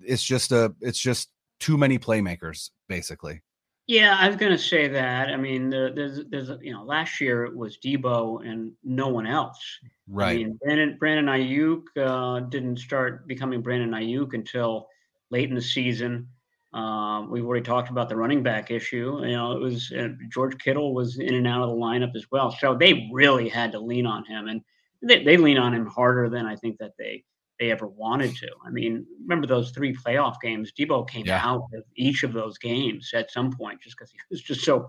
it's 0.00 0.22
just 0.22 0.52
a 0.52 0.72
it's 0.80 1.00
just 1.00 1.30
too 1.60 1.76
many 1.76 1.98
playmakers, 1.98 2.70
basically. 2.88 3.42
Yeah, 3.86 4.16
I 4.18 4.26
was 4.26 4.36
going 4.36 4.50
to 4.50 4.58
say 4.58 4.88
that. 4.88 5.28
I 5.28 5.36
mean, 5.36 5.70
there, 5.70 5.94
there's, 5.94 6.20
there's, 6.28 6.50
you 6.60 6.72
know, 6.72 6.82
last 6.82 7.20
year 7.20 7.44
it 7.44 7.56
was 7.56 7.78
Debo 7.78 8.44
and 8.44 8.72
no 8.82 9.08
one 9.08 9.28
else. 9.28 9.60
Right. 10.08 10.30
I 10.30 10.36
mean, 10.38 10.58
Brandon, 10.62 10.96
Brandon 10.98 11.26
Aiyuk 11.26 11.82
uh, 11.96 12.40
didn't 12.40 12.78
start 12.78 13.28
becoming 13.28 13.62
Brandon 13.62 13.90
Aiyuk 13.90 14.34
until 14.34 14.88
late 15.30 15.48
in 15.48 15.54
the 15.54 15.62
season. 15.62 16.28
Um, 16.72 17.30
we've 17.30 17.44
already 17.44 17.64
talked 17.64 17.90
about 17.90 18.08
the 18.08 18.16
running 18.16 18.42
back 18.42 18.72
issue. 18.72 19.20
You 19.24 19.32
know, 19.32 19.52
it 19.52 19.60
was 19.60 19.92
uh, 19.92 20.08
George 20.30 20.58
Kittle 20.58 20.92
was 20.92 21.18
in 21.18 21.34
and 21.34 21.46
out 21.46 21.62
of 21.62 21.70
the 21.70 21.76
lineup 21.76 22.14
as 22.16 22.26
well. 22.32 22.50
So 22.50 22.74
they 22.74 23.08
really 23.12 23.48
had 23.48 23.70
to 23.72 23.78
lean 23.78 24.04
on 24.04 24.24
him, 24.24 24.48
and 24.48 24.60
they, 25.00 25.22
they 25.22 25.36
lean 25.36 25.58
on 25.58 25.72
him 25.72 25.86
harder 25.86 26.28
than 26.28 26.44
I 26.44 26.56
think 26.56 26.76
that 26.78 26.92
they 26.98 27.24
they 27.58 27.70
ever 27.70 27.86
wanted 27.86 28.34
to. 28.36 28.48
I 28.64 28.70
mean, 28.70 29.06
remember 29.22 29.46
those 29.46 29.70
three 29.70 29.94
playoff 29.94 30.36
games? 30.42 30.72
Debo 30.78 31.08
came 31.08 31.26
Yeah. 31.26 31.40
out 31.44 31.62
of 31.74 31.84
each 31.96 32.22
of 32.22 32.32
those 32.32 32.58
games 32.58 33.10
at 33.14 33.30
some 33.30 33.52
point 33.52 33.80
just 33.82 33.96
because 33.96 34.10
he 34.10 34.18
was 34.30 34.42
just 34.42 34.62
so 34.62 34.88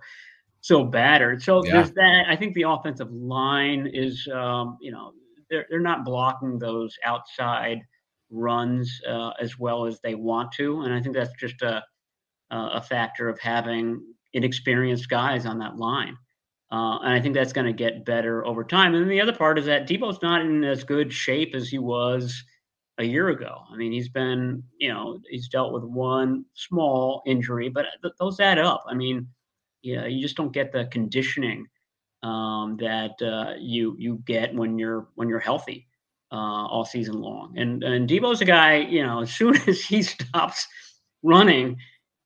so 0.62 0.84
battered. 0.84 1.42
So 1.42 1.64
Yeah. 1.64 1.74
there's 1.74 1.92
that. 1.92 2.26
I 2.28 2.36
think 2.36 2.54
the 2.54 2.64
offensive 2.64 3.12
line 3.12 3.88
is, 3.94 4.28
um, 4.34 4.78
you 4.82 4.92
know, 4.92 5.14
they're 5.50 5.66
they're 5.70 5.80
not 5.80 6.04
blocking 6.04 6.60
those 6.60 6.96
outside 7.06 7.82
runs 8.30 9.00
uh, 9.08 9.32
as 9.40 9.58
well 9.58 9.86
as 9.86 10.00
they 10.02 10.16
want 10.16 10.52
to, 10.54 10.82
and 10.82 10.94
I 10.94 11.02
think 11.02 11.16
that's 11.16 11.34
just 11.40 11.62
a 11.62 11.84
a 12.50 12.82
factor 12.82 13.28
of 13.28 13.38
having 13.40 14.02
inexperienced 14.34 15.10
guys 15.10 15.46
on 15.46 15.60
that 15.60 15.76
line. 15.78 16.18
Uh, 16.72 16.98
and 17.00 17.14
I 17.14 17.20
think 17.22 17.34
that's 17.34 17.54
going 17.54 17.68
to 17.68 17.74
get 17.74 18.06
better 18.06 18.46
over 18.46 18.64
time. 18.64 18.94
And 18.94 19.04
then 19.04 19.10
the 19.10 19.22
other 19.22 19.36
part 19.36 19.58
is 19.58 19.66
that 19.66 19.88
Debo's 19.88 20.22
not 20.22 20.42
in 20.42 20.64
as 20.64 20.84
good 20.84 21.12
shape 21.12 21.56
as 21.56 21.70
he 21.70 21.78
was 21.78 22.44
a 22.98 23.04
year 23.04 23.30
ago. 23.30 23.62
I 23.72 23.76
mean, 23.76 23.92
he's 23.92 24.10
been, 24.10 24.64
you 24.80 24.90
know, 24.90 25.20
he's 25.30 25.48
dealt 25.50 25.74
with 25.74 25.84
one 25.84 26.46
small 26.54 27.22
injury, 27.26 27.70
but 27.70 27.86
th- 28.02 28.14
those 28.20 28.40
add 28.40 28.58
up. 28.58 28.84
I 28.88 28.96
mean, 28.96 29.28
yeah, 29.84 30.06
you 30.06 30.22
just 30.22 30.36
don't 30.36 30.52
get 30.52 30.72
the 30.72 30.86
conditioning 30.86 31.68
um, 32.24 32.78
that 32.78 33.22
uh, 33.22 33.54
you 33.60 33.96
you 34.00 34.22
get 34.26 34.54
when 34.56 34.80
you're 34.80 35.08
when 35.16 35.30
you're 35.30 35.40
healthy 35.40 35.88
uh, 36.32 36.36
all 36.36 36.86
season 36.86 37.22
long. 37.22 37.58
And 37.58 37.84
and 37.84 38.10
Debo's 38.10 38.42
a 38.42 38.46
guy, 38.46 38.78
you 38.78 39.06
know, 39.06 39.22
as 39.22 39.32
soon 39.36 39.56
as 39.68 39.82
he 39.82 40.02
stops 40.02 40.68
running, 41.24 41.78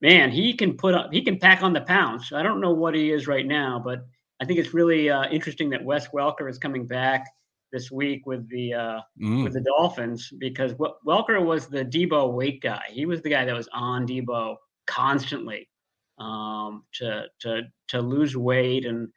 man, 0.01 0.31
he 0.31 0.53
can 0.53 0.77
put 0.77 0.93
up, 0.93 1.11
he 1.11 1.21
can 1.21 1.37
pack 1.37 1.63
on 1.63 1.73
the 1.73 1.81
pounds. 1.81 2.31
I 2.33 2.43
don't 2.43 2.61
know 2.61 2.73
what 2.73 2.95
he 2.95 3.11
is 3.11 3.27
right 3.27 3.45
now, 3.45 3.81
but 3.83 4.05
I 4.41 4.45
think 4.45 4.59
it's 4.59 4.73
really 4.73 5.09
uh, 5.09 5.29
interesting 5.29 5.69
that 5.71 5.83
Wes 5.83 6.07
Welker 6.09 6.49
is 6.49 6.57
coming 6.57 6.87
back 6.87 7.27
this 7.71 7.91
week 7.91 8.25
with 8.25 8.47
the 8.49 8.73
uh, 8.73 8.99
Mm. 9.21 9.43
with 9.43 9.53
the 9.53 9.61
Dolphins 9.61 10.31
because 10.39 10.73
Welker 10.73 11.43
was 11.43 11.67
the 11.67 11.85
Debo 11.85 12.33
weight 12.33 12.61
guy. 12.61 12.83
He 12.89 13.05
was 13.05 13.21
the 13.21 13.29
guy 13.29 13.45
that 13.45 13.55
was 13.55 13.69
on 13.73 14.07
Debo 14.07 14.55
constantly 14.87 15.69
um, 16.17 16.83
to 16.93 17.25
to 17.41 17.61
to 17.89 18.01
lose 18.01 18.35
weight, 18.37 18.85
and 18.85 19.09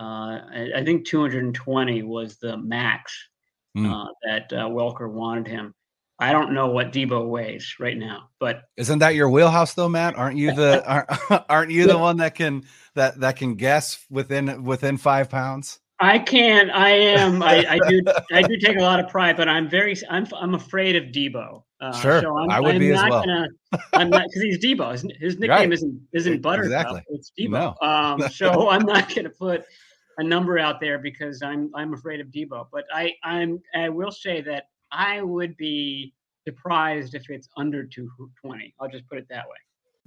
uh, 0.00 0.40
I, 0.76 0.82
think 0.84 1.06
220 1.06 2.02
was 2.02 2.38
the 2.38 2.56
max 2.56 3.16
Mm. 3.76 3.92
uh, 3.92 4.12
that 4.24 4.52
uh, 4.52 4.66
Welker 4.68 5.10
wanted 5.10 5.46
him. 5.46 5.74
I 6.18 6.32
don't 6.32 6.52
know 6.52 6.68
what 6.68 6.90
Debo 6.90 7.28
weighs 7.28 7.76
right 7.78 7.96
now, 7.96 8.30
but 8.40 8.62
Isn't 8.76 8.98
that 9.00 9.14
your 9.14 9.28
wheelhouse 9.30 9.74
though, 9.74 9.88
Matt? 9.88 10.16
Aren't 10.16 10.36
you 10.36 10.52
the 10.52 10.84
aren't, 10.88 11.44
aren't 11.48 11.70
you 11.70 11.86
the 11.86 11.98
one 11.98 12.16
that 12.16 12.34
can 12.34 12.64
that 12.94 13.20
that 13.20 13.36
can 13.36 13.54
guess 13.54 14.04
within 14.10 14.64
within 14.64 14.96
five 14.96 15.28
pounds? 15.30 15.78
I 16.00 16.18
can. 16.18 16.70
I 16.70 16.90
am. 16.90 17.42
I, 17.42 17.64
I 17.68 17.78
do. 17.88 18.02
I 18.32 18.42
do 18.42 18.56
take 18.56 18.78
a 18.78 18.82
lot 18.82 19.00
of 19.00 19.08
pride, 19.08 19.36
but 19.36 19.48
I'm 19.48 19.68
very. 19.68 19.96
I'm. 20.08 20.26
I'm 20.36 20.54
afraid 20.54 20.96
of 20.96 21.04
Debo. 21.06 21.62
Uh, 21.80 21.92
Sure, 22.00 22.20
so 22.20 22.36
I'm, 22.36 22.50
I 22.50 22.60
would 22.60 22.74
I'm 22.74 22.80
be 22.80 22.90
as 22.90 22.96
not 22.96 23.10
well. 23.10 23.24
Gonna, 23.24 23.48
I'm 23.92 24.10
not 24.10 24.24
because 24.28 24.42
he's 24.42 24.58
Debo. 24.58 24.92
His, 24.92 25.06
his 25.20 25.38
nickname 25.38 25.72
isn't 25.72 26.00
isn't 26.12 26.42
Buttercup. 26.42 26.66
Exactly. 26.66 27.02
It's 27.10 27.32
Debo. 27.38 27.82
Um, 27.82 28.20
so 28.32 28.68
I'm 28.68 28.84
not 28.84 29.08
going 29.08 29.24
to 29.24 29.30
put 29.30 29.64
a 30.18 30.24
number 30.24 30.58
out 30.58 30.80
there 30.80 30.98
because 30.98 31.42
I'm 31.42 31.70
I'm 31.74 31.94
afraid 31.94 32.20
of 32.20 32.28
Debo. 32.28 32.66
But 32.72 32.84
I 32.92 33.14
I'm 33.22 33.60
I 33.74 33.88
will 33.88 34.12
say 34.12 34.40
that 34.42 34.64
I 34.90 35.22
would 35.22 35.56
be 35.56 36.14
surprised 36.46 37.14
if 37.14 37.28
it's 37.28 37.48
under 37.56 37.84
220. 37.84 38.74
I'll 38.80 38.88
just 38.88 39.08
put 39.08 39.18
it 39.18 39.26
that 39.30 39.46
way. 39.46 39.56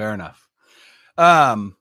Fair 0.00 0.14
enough. 0.14 0.48
Um, 1.18 1.76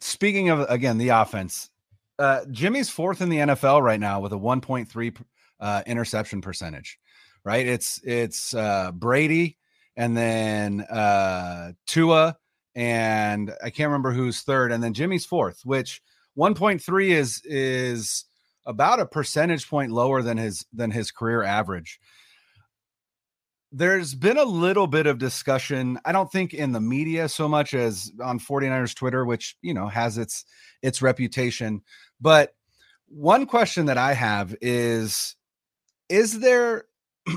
speaking 0.00 0.50
of 0.50 0.60
again 0.70 0.98
the 0.98 1.08
offense, 1.08 1.68
uh, 2.16 2.44
Jimmy's 2.52 2.88
fourth 2.88 3.20
in 3.20 3.28
the 3.28 3.38
NFL 3.38 3.82
right 3.82 3.98
now 3.98 4.20
with 4.20 4.32
a 4.32 4.36
1.3 4.36 5.20
uh, 5.58 5.82
interception 5.84 6.42
percentage. 6.42 6.96
Right, 7.42 7.66
it's 7.66 8.00
it's 8.04 8.54
uh, 8.54 8.92
Brady 8.92 9.58
and 9.96 10.16
then 10.16 10.82
uh, 10.82 11.72
Tua 11.88 12.36
and 12.76 13.52
I 13.64 13.70
can't 13.70 13.88
remember 13.88 14.12
who's 14.12 14.42
third, 14.42 14.70
and 14.70 14.80
then 14.80 14.94
Jimmy's 14.94 15.26
fourth, 15.26 15.62
which 15.64 16.00
1.3 16.38 17.08
is 17.08 17.42
is 17.44 18.26
about 18.64 19.00
a 19.00 19.06
percentage 19.06 19.68
point 19.68 19.90
lower 19.90 20.22
than 20.22 20.36
his 20.36 20.64
than 20.72 20.92
his 20.92 21.10
career 21.10 21.42
average 21.42 21.98
there's 23.72 24.14
been 24.14 24.36
a 24.36 24.44
little 24.44 24.86
bit 24.86 25.06
of 25.06 25.18
discussion 25.18 25.98
i 26.04 26.12
don't 26.12 26.32
think 26.32 26.52
in 26.54 26.72
the 26.72 26.80
media 26.80 27.28
so 27.28 27.48
much 27.48 27.74
as 27.74 28.10
on 28.22 28.38
49ers 28.38 28.94
twitter 28.94 29.24
which 29.24 29.56
you 29.62 29.74
know 29.74 29.88
has 29.88 30.18
its 30.18 30.44
its 30.82 31.02
reputation 31.02 31.82
but 32.20 32.54
one 33.08 33.46
question 33.46 33.86
that 33.86 33.98
i 33.98 34.12
have 34.12 34.54
is 34.60 35.36
is 36.08 36.40
there 36.40 36.84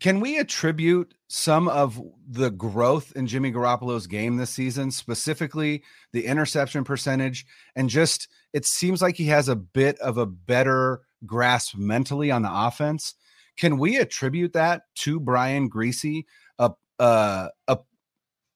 can 0.00 0.20
we 0.20 0.38
attribute 0.38 1.14
some 1.28 1.68
of 1.68 2.00
the 2.28 2.50
growth 2.50 3.12
in 3.14 3.28
Jimmy 3.28 3.52
Garoppolo's 3.52 4.08
game 4.08 4.36
this 4.36 4.50
season, 4.50 4.90
specifically 4.90 5.84
the 6.12 6.26
interception 6.26 6.82
percentage, 6.82 7.46
and 7.76 7.88
just 7.88 8.26
it 8.52 8.66
seems 8.66 9.00
like 9.00 9.16
he 9.16 9.26
has 9.26 9.48
a 9.48 9.54
bit 9.54 9.96
of 10.00 10.18
a 10.18 10.26
better 10.26 11.02
grasp 11.24 11.76
mentally 11.76 12.32
on 12.32 12.42
the 12.42 12.50
offense? 12.52 13.14
Can 13.60 13.78
we 13.78 13.98
attribute 13.98 14.54
that 14.54 14.82
to 14.96 15.20
Brian 15.20 15.68
Griese, 15.68 16.24
a 16.58 16.70
a 16.98 17.50
a, 17.68 17.78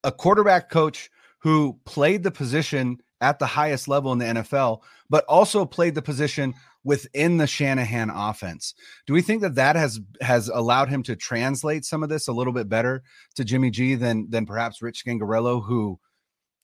a 0.02 0.12
quarterback 0.12 0.70
coach 0.70 1.10
who 1.40 1.78
played 1.84 2.22
the 2.22 2.30
position 2.30 2.96
at 3.20 3.38
the 3.38 3.46
highest 3.46 3.86
level 3.86 4.12
in 4.12 4.18
the 4.18 4.24
NFL, 4.24 4.80
but 5.10 5.24
also 5.26 5.66
played 5.66 5.94
the 5.94 6.02
position 6.02 6.54
within 6.84 7.36
the 7.36 7.46
Shanahan 7.46 8.10
offense. 8.10 8.74
Do 9.06 9.12
we 9.12 9.20
think 9.20 9.42
that 9.42 9.56
that 9.56 9.76
has 9.76 10.00
has 10.22 10.48
allowed 10.48 10.88
him 10.88 11.02
to 11.04 11.16
translate 11.16 11.84
some 11.84 12.02
of 12.02 12.08
this 12.08 12.26
a 12.26 12.32
little 12.32 12.54
bit 12.54 12.70
better 12.70 13.02
to 13.36 13.44
Jimmy 13.44 13.70
G 13.70 13.94
than 13.96 14.30
than 14.30 14.46
perhaps 14.46 14.80
Rich 14.80 15.04
Scangarello, 15.04 15.64
who 15.64 16.00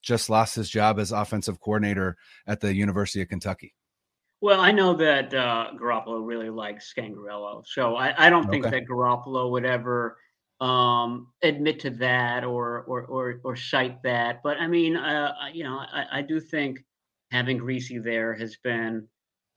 just 0.02 0.30
lost 0.30 0.54
his 0.54 0.70
job 0.70 0.98
as 0.98 1.12
offensive 1.12 1.60
coordinator 1.60 2.16
at 2.46 2.60
the 2.60 2.74
University 2.74 3.20
of 3.20 3.28
Kentucky? 3.28 3.74
Well, 4.40 4.60
I 4.60 4.72
know 4.72 4.94
that 4.94 5.34
uh, 5.34 5.72
Garoppolo 5.76 6.26
really 6.26 6.48
likes 6.50 6.92
Scangarello, 6.92 7.66
so 7.66 7.96
I, 7.96 8.26
I 8.26 8.30
don't 8.30 8.50
think 8.50 8.70
Okay. 8.70 8.70
that 8.70 8.84
Garoppolo 8.90 9.50
would 9.50 9.66
ever 9.66 10.18
um, 10.60 11.32
admit 11.42 11.80
to 11.80 11.90
that 11.90 12.44
or 12.44 12.82
or 12.84 13.04
or, 13.06 13.40
or 13.44 13.56
cite 13.56 14.02
that. 14.02 14.42
But 14.42 14.58
I 14.58 14.66
mean, 14.66 14.96
uh, 14.96 15.34
you 15.52 15.64
know, 15.64 15.78
I, 15.78 16.06
I 16.18 16.22
do 16.22 16.40
think 16.40 16.80
having 17.30 17.58
Griese 17.58 18.02
there 18.02 18.34
has 18.34 18.56
been 18.64 19.08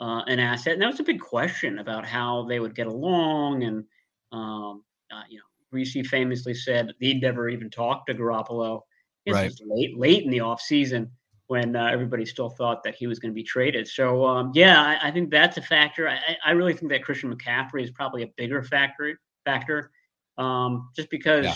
uh, 0.02 0.24
an 0.28 0.40
asset, 0.40 0.74
and 0.74 0.82
that 0.82 0.88
was 0.92 1.00
a 1.00 1.04
big 1.04 1.22
question 1.22 1.80
about 1.80 2.06
how 2.06 2.44
they 2.46 2.60
would 2.60 2.76
get 2.76 2.88
along. 2.88 3.64
And 3.64 3.86
um, 4.34 4.84
uh, 5.12 5.24
you 5.30 5.38
know, 5.40 5.46
Griese 5.74 6.06
famously 6.08 6.54
said 6.56 6.94
he'd 7.00 7.22
never 7.22 7.48
even 7.48 7.70
talked 7.70 8.08
to 8.08 8.16
Garoppolo. 8.16 8.82
Right. 9.28 9.54
late 9.62 9.98
late 9.98 10.24
in 10.26 10.30
the 10.32 10.42
off 10.42 10.60
season 10.62 11.12
when 11.48 11.76
uh, 11.76 11.86
everybody 11.92 12.26
still 12.26 12.50
thought 12.50 12.84
that 12.84 12.96
he 12.96 13.06
was 13.08 13.20
going 13.20 13.32
to 13.32 13.36
be 13.36 13.44
traded. 13.44 13.88
So 13.88 14.26
um, 14.26 14.52
yeah, 14.54 14.82
I, 14.82 15.10
I 15.10 15.12
think 15.12 15.30
that's 15.30 15.58
a 15.58 15.62
factor. 15.62 16.08
I, 16.10 16.18
I- 16.46 16.52
really 16.52 16.74
think 16.74 16.92
that 16.92 17.04
Christian 17.04 17.34
McCaffrey 17.34 17.84
is 17.84 17.92
probably 17.92 18.24
a 18.24 18.28
bigger 18.38 18.64
factor 18.64 19.20
factor, 19.46 19.92
um, 20.38 20.90
just 20.96 21.10
because 21.10 21.46
Yeah. 21.46 21.56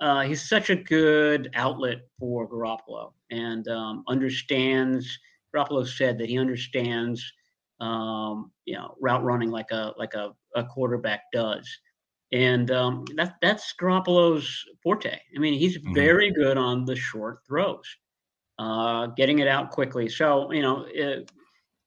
uh, 0.00 0.20
he's 0.22 0.48
such 0.48 0.70
a 0.70 0.76
good 0.76 1.50
outlet 1.54 1.98
for 2.18 2.48
Garoppolo 2.48 3.12
and 3.30 3.66
um, 3.68 4.04
understands. 4.08 5.06
Garoppolo 5.54 5.86
said 5.86 6.18
that 6.18 6.28
he 6.28 6.38
understands, 6.38 7.22
um, 7.80 8.50
you 8.64 8.74
know, 8.74 8.96
route 9.00 9.22
running 9.22 9.50
like 9.50 9.70
a 9.70 9.92
like 9.98 10.14
a, 10.14 10.32
a 10.56 10.64
quarterback 10.64 11.22
does. 11.32 11.68
And 12.32 12.70
um, 12.70 13.04
that, 13.16 13.36
that's 13.42 13.74
Garoppolo's 13.80 14.64
forte. 14.82 15.18
I 15.36 15.38
mean, 15.38 15.54
he's 15.58 15.78
Mhm. 15.78 15.94
very 15.94 16.30
good 16.32 16.56
on 16.56 16.84
the 16.84 16.96
short 16.96 17.40
throws 17.46 17.84
uh, 18.58 19.06
getting 19.08 19.38
it 19.38 19.48
out 19.48 19.70
quickly. 19.70 20.08
So 20.08 20.50
you 20.52 20.62
know, 20.62 20.86
it, 20.88 21.30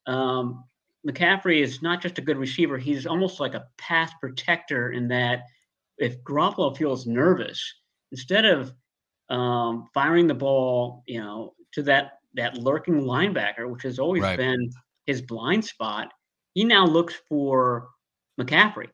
um, 0.07 0.63
McCaffrey 1.07 1.61
is 1.61 1.81
not 1.81 2.01
just 2.01 2.17
a 2.19 2.21
good 2.21 2.37
receiver; 2.37 2.77
he's 2.77 3.05
almost 3.05 3.39
like 3.39 3.53
a 3.53 3.67
pass 3.77 4.11
protector 4.19 4.91
in 4.91 5.07
that 5.09 5.43
if 5.97 6.21
Garoppolo 6.23 6.75
feels 6.75 7.05
nervous, 7.05 7.63
instead 8.11 8.45
of 8.45 8.73
um, 9.29 9.87
firing 9.93 10.27
the 10.27 10.33
ball, 10.33 11.03
you 11.07 11.21
know, 11.21 11.53
to 11.73 11.83
that 11.83 12.19
that 12.35 12.57
lurking 12.57 13.01
linebacker, 13.01 13.69
which 13.69 13.83
has 13.83 13.99
always 13.99 14.23
Right. 14.23 14.37
been 14.37 14.69
his 15.05 15.21
blind 15.21 15.63
spot, 15.63 16.11
he 16.53 16.63
now 16.63 16.85
looks 16.85 17.15
for 17.29 17.89
McCaffrey 18.39 18.89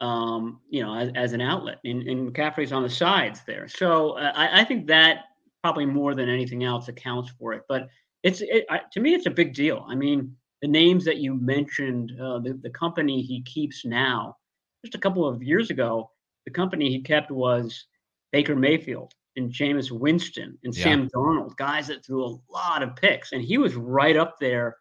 um, 0.00 0.60
you 0.68 0.82
know, 0.82 0.94
as, 0.94 1.10
as 1.14 1.32
an 1.32 1.40
outlet. 1.40 1.78
And, 1.84 2.02
and 2.02 2.32
McCaffrey's 2.32 2.72
on 2.72 2.82
the 2.82 2.90
sides 2.90 3.40
there. 3.46 3.68
So 3.68 4.12
uh, 4.12 4.32
I, 4.34 4.60
I 4.60 4.64
think 4.64 4.86
that 4.88 5.24
probably 5.66 5.84
more 5.84 6.14
than 6.14 6.28
anything 6.28 6.62
else 6.62 6.86
accounts 6.86 7.28
for 7.36 7.52
it. 7.52 7.62
But 7.68 7.88
it's 8.22 8.40
it, 8.40 8.66
I, 8.70 8.82
to 8.92 9.00
me, 9.00 9.14
it's 9.14 9.26
a 9.26 9.30
big 9.30 9.52
deal. 9.52 9.84
I 9.88 9.96
mean, 9.96 10.32
the 10.62 10.68
names 10.68 11.04
that 11.06 11.16
you 11.16 11.34
mentioned, 11.34 12.12
uh, 12.22 12.38
the, 12.38 12.56
the 12.62 12.70
company 12.70 13.20
he 13.20 13.42
keeps 13.42 13.84
now, 13.84 14.36
just 14.84 14.94
a 14.94 14.98
couple 14.98 15.26
of 15.26 15.42
years 15.42 15.70
ago, 15.70 16.08
the 16.44 16.52
company 16.52 16.88
he 16.88 17.00
kept 17.02 17.32
was 17.32 17.86
Baker 18.30 18.54
Mayfield 18.54 19.12
and 19.34 19.50
Jameis 19.50 19.90
Winston 19.90 20.56
and 20.62 20.72
Yeah. 20.76 20.84
Sam 20.84 21.10
Darnold, 21.10 21.56
guys 21.56 21.88
that 21.88 22.06
threw 22.06 22.24
a 22.24 22.38
lot 22.48 22.84
of 22.84 22.94
picks. 22.94 23.32
And 23.32 23.42
he 23.42 23.58
was 23.58 23.74
right 23.74 24.16
up 24.16 24.38
there 24.38 24.76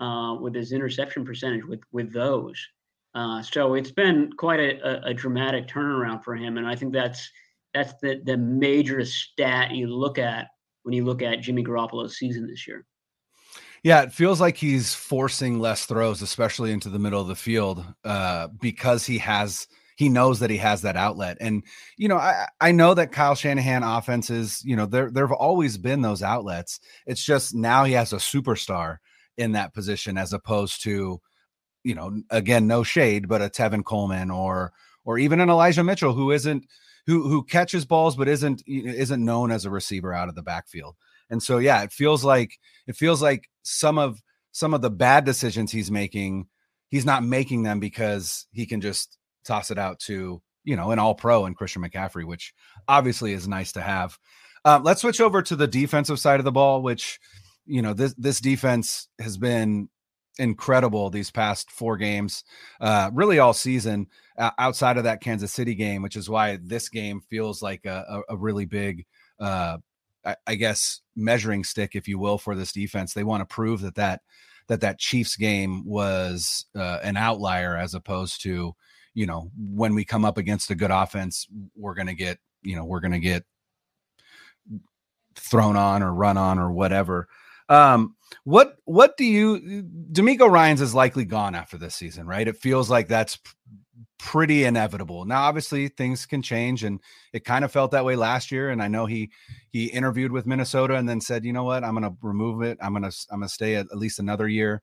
uh, 0.00 0.36
with 0.38 0.54
his 0.54 0.72
interception 0.72 1.24
percentage 1.24 1.64
with 1.64 1.80
with 1.92 2.12
those. 2.12 2.58
Uh, 3.14 3.40
so 3.40 3.72
it's 3.72 3.90
been 3.90 4.30
quite 4.36 4.60
a, 4.60 4.72
a, 4.86 5.10
a 5.12 5.14
dramatic 5.14 5.66
turnaround 5.66 6.22
for 6.22 6.36
him, 6.36 6.58
and 6.58 6.66
I 6.66 6.76
think 6.76 6.92
that's 6.92 7.30
that's 7.74 7.94
the 8.00 8.20
the 8.24 8.36
major 8.36 9.04
stat 9.04 9.72
you 9.72 9.86
look 9.86 10.18
at 10.18 10.48
when 10.82 10.94
you 10.94 11.04
look 11.04 11.22
at 11.22 11.40
Jimmy 11.40 11.64
Garoppolo's 11.64 12.18
season 12.18 12.46
this 12.46 12.66
year. 12.66 12.86
Yeah, 13.82 14.02
it 14.02 14.12
feels 14.12 14.40
like 14.40 14.56
he's 14.56 14.94
forcing 14.94 15.58
less 15.58 15.86
throws, 15.86 16.20
especially 16.20 16.72
into 16.72 16.90
the 16.90 16.98
middle 16.98 17.20
of 17.20 17.28
the 17.28 17.34
field, 17.34 17.84
uh, 18.04 18.48
because 18.60 19.06
he 19.06 19.18
has 19.18 19.66
he 19.96 20.08
knows 20.08 20.40
that 20.40 20.50
he 20.50 20.56
has 20.58 20.82
that 20.82 20.96
outlet. 20.96 21.38
And 21.40 21.62
you 21.96 22.08
know, 22.08 22.16
I 22.16 22.46
I 22.60 22.72
know 22.72 22.94
that 22.94 23.12
Kyle 23.12 23.34
Shanahan 23.34 23.82
offenses, 23.82 24.62
you 24.64 24.76
know, 24.76 24.86
there 24.86 25.10
there've 25.10 25.32
always 25.32 25.78
been 25.78 26.02
those 26.02 26.22
outlets. 26.22 26.80
It's 27.06 27.24
just 27.24 27.54
now 27.54 27.84
he 27.84 27.92
has 27.92 28.12
a 28.12 28.16
superstar 28.16 28.98
in 29.38 29.52
that 29.52 29.72
position 29.72 30.18
as 30.18 30.32
opposed 30.32 30.82
to, 30.82 31.20
you 31.84 31.94
know, 31.94 32.20
again, 32.30 32.66
no 32.66 32.82
shade, 32.82 33.28
but 33.28 33.42
a 33.42 33.48
Tevin 33.48 33.84
Coleman 33.84 34.30
or 34.30 34.72
or 35.04 35.18
even 35.18 35.40
an 35.40 35.50
Elijah 35.50 35.84
Mitchell 35.84 36.12
who 36.12 36.30
isn't 36.30 36.66
who 37.06 37.28
who 37.28 37.44
catches 37.44 37.84
balls 37.84 38.16
but 38.16 38.28
isn't 38.28 38.62
isn't 38.66 39.24
known 39.24 39.50
as 39.50 39.64
a 39.64 39.70
receiver 39.70 40.12
out 40.12 40.28
of 40.28 40.34
the 40.34 40.42
backfield. 40.42 40.96
And 41.30 41.42
so 41.42 41.58
yeah, 41.58 41.82
it 41.82 41.92
feels 41.92 42.24
like 42.24 42.58
it 42.86 42.96
feels 42.96 43.22
like 43.22 43.48
some 43.62 43.98
of 43.98 44.20
some 44.52 44.74
of 44.74 44.82
the 44.82 44.90
bad 44.90 45.24
decisions 45.24 45.70
he's 45.70 45.90
making, 45.90 46.48
he's 46.88 47.04
not 47.04 47.24
making 47.24 47.62
them 47.62 47.80
because 47.80 48.46
he 48.52 48.66
can 48.66 48.80
just 48.80 49.16
toss 49.44 49.70
it 49.70 49.78
out 49.78 49.98
to 50.00 50.42
you 50.64 50.76
know 50.76 50.90
an 50.90 50.98
all 50.98 51.14
pro 51.14 51.46
and 51.46 51.56
Christian 51.56 51.82
McCaffrey, 51.82 52.24
which 52.24 52.52
obviously 52.88 53.32
is 53.32 53.48
nice 53.48 53.72
to 53.72 53.80
have. 53.80 54.18
Um, 54.64 54.82
let's 54.82 55.00
switch 55.00 55.20
over 55.20 55.40
to 55.42 55.56
the 55.56 55.66
defensive 55.66 56.18
side 56.18 56.40
of 56.40 56.44
the 56.44 56.52
ball, 56.52 56.82
which 56.82 57.18
you 57.66 57.82
know 57.82 57.94
this 57.94 58.14
this 58.14 58.40
defense 58.40 59.08
has 59.20 59.36
been 59.38 59.88
incredible 60.40 61.10
these 61.10 61.30
past 61.30 61.70
four 61.70 61.96
games, 61.96 62.44
uh, 62.80 63.10
really 63.12 63.38
all 63.38 63.52
season. 63.52 64.08
Uh, 64.38 64.50
outside 64.58 64.96
of 64.96 65.04
that 65.04 65.20
Kansas 65.20 65.52
City 65.52 65.74
game, 65.74 66.02
which 66.02 66.16
is 66.16 66.30
why 66.30 66.58
this 66.62 66.88
game 66.88 67.20
feels 67.28 67.62
like 67.62 67.84
a, 67.84 68.22
a, 68.28 68.34
a 68.34 68.36
really 68.36 68.64
big, 68.64 69.04
uh, 69.38 69.76
I, 70.24 70.36
I, 70.46 70.54
guess, 70.54 71.02
measuring 71.14 71.62
stick, 71.62 71.90
if 71.94 72.08
you 72.08 72.18
will, 72.18 72.38
for 72.38 72.54
this 72.54 72.72
defense. 72.72 73.12
They 73.12 73.24
want 73.24 73.42
to 73.42 73.54
prove 73.54 73.82
that 73.82 73.96
that 73.96 74.22
that 74.68 74.80
that 74.80 74.98
Chiefs 74.98 75.36
game 75.36 75.84
was 75.84 76.64
uh, 76.74 77.00
an 77.02 77.16
outlier 77.16 77.76
as 77.76 77.94
opposed 77.94 78.42
to 78.42 78.74
you 79.14 79.26
know, 79.26 79.50
when 79.58 79.94
we 79.94 80.04
come 80.04 80.24
up 80.24 80.38
against 80.38 80.70
a 80.70 80.74
good 80.74 80.90
offense, 80.90 81.46
we're 81.76 81.94
going 81.94 82.06
to 82.06 82.14
get, 82.14 82.38
you 82.62 82.76
know, 82.76 82.84
we're 82.84 83.00
going 83.00 83.12
to 83.12 83.18
get 83.18 83.44
thrown 85.34 85.76
on 85.76 86.02
or 86.02 86.12
run 86.12 86.36
on 86.36 86.58
or 86.58 86.70
whatever. 86.70 87.28
Um, 87.68 88.16
what 88.44 88.76
what 88.84 89.16
do 89.16 89.24
you 89.24 89.84
DeMeco 90.12 90.50
Ryans 90.50 90.80
is 90.80 90.94
likely 90.94 91.24
gone 91.24 91.54
after 91.54 91.76
this 91.76 91.94
season, 91.94 92.26
right? 92.26 92.46
It 92.46 92.56
feels 92.56 92.90
like 92.90 93.08
that's 93.08 93.38
pretty 94.20 94.64
inevitable. 94.64 95.24
Now, 95.24 95.42
obviously, 95.42 95.88
things 95.88 96.26
can 96.26 96.42
change, 96.42 96.84
and 96.84 97.00
it 97.32 97.44
kind 97.44 97.64
of 97.64 97.72
felt 97.72 97.90
that 97.92 98.04
way 98.04 98.16
last 98.16 98.52
year. 98.52 98.70
And 98.70 98.82
I 98.82 98.88
know 98.88 99.06
he 99.06 99.30
he 99.70 99.86
interviewed 99.86 100.32
with 100.32 100.46
Minnesota 100.46 100.96
and 100.96 101.08
then 101.08 101.20
said, 101.20 101.44
you 101.44 101.52
know 101.52 101.64
what, 101.64 101.84
I'm 101.84 101.94
going 101.94 102.10
to 102.10 102.16
remove 102.22 102.62
it. 102.62 102.78
I'm 102.80 102.92
going 102.92 103.10
to 103.10 103.16
I'm 103.30 103.40
going 103.40 103.48
to 103.48 103.54
stay 103.54 103.76
at, 103.76 103.86
at 103.90 103.98
least 103.98 104.18
another 104.18 104.46
year. 104.48 104.82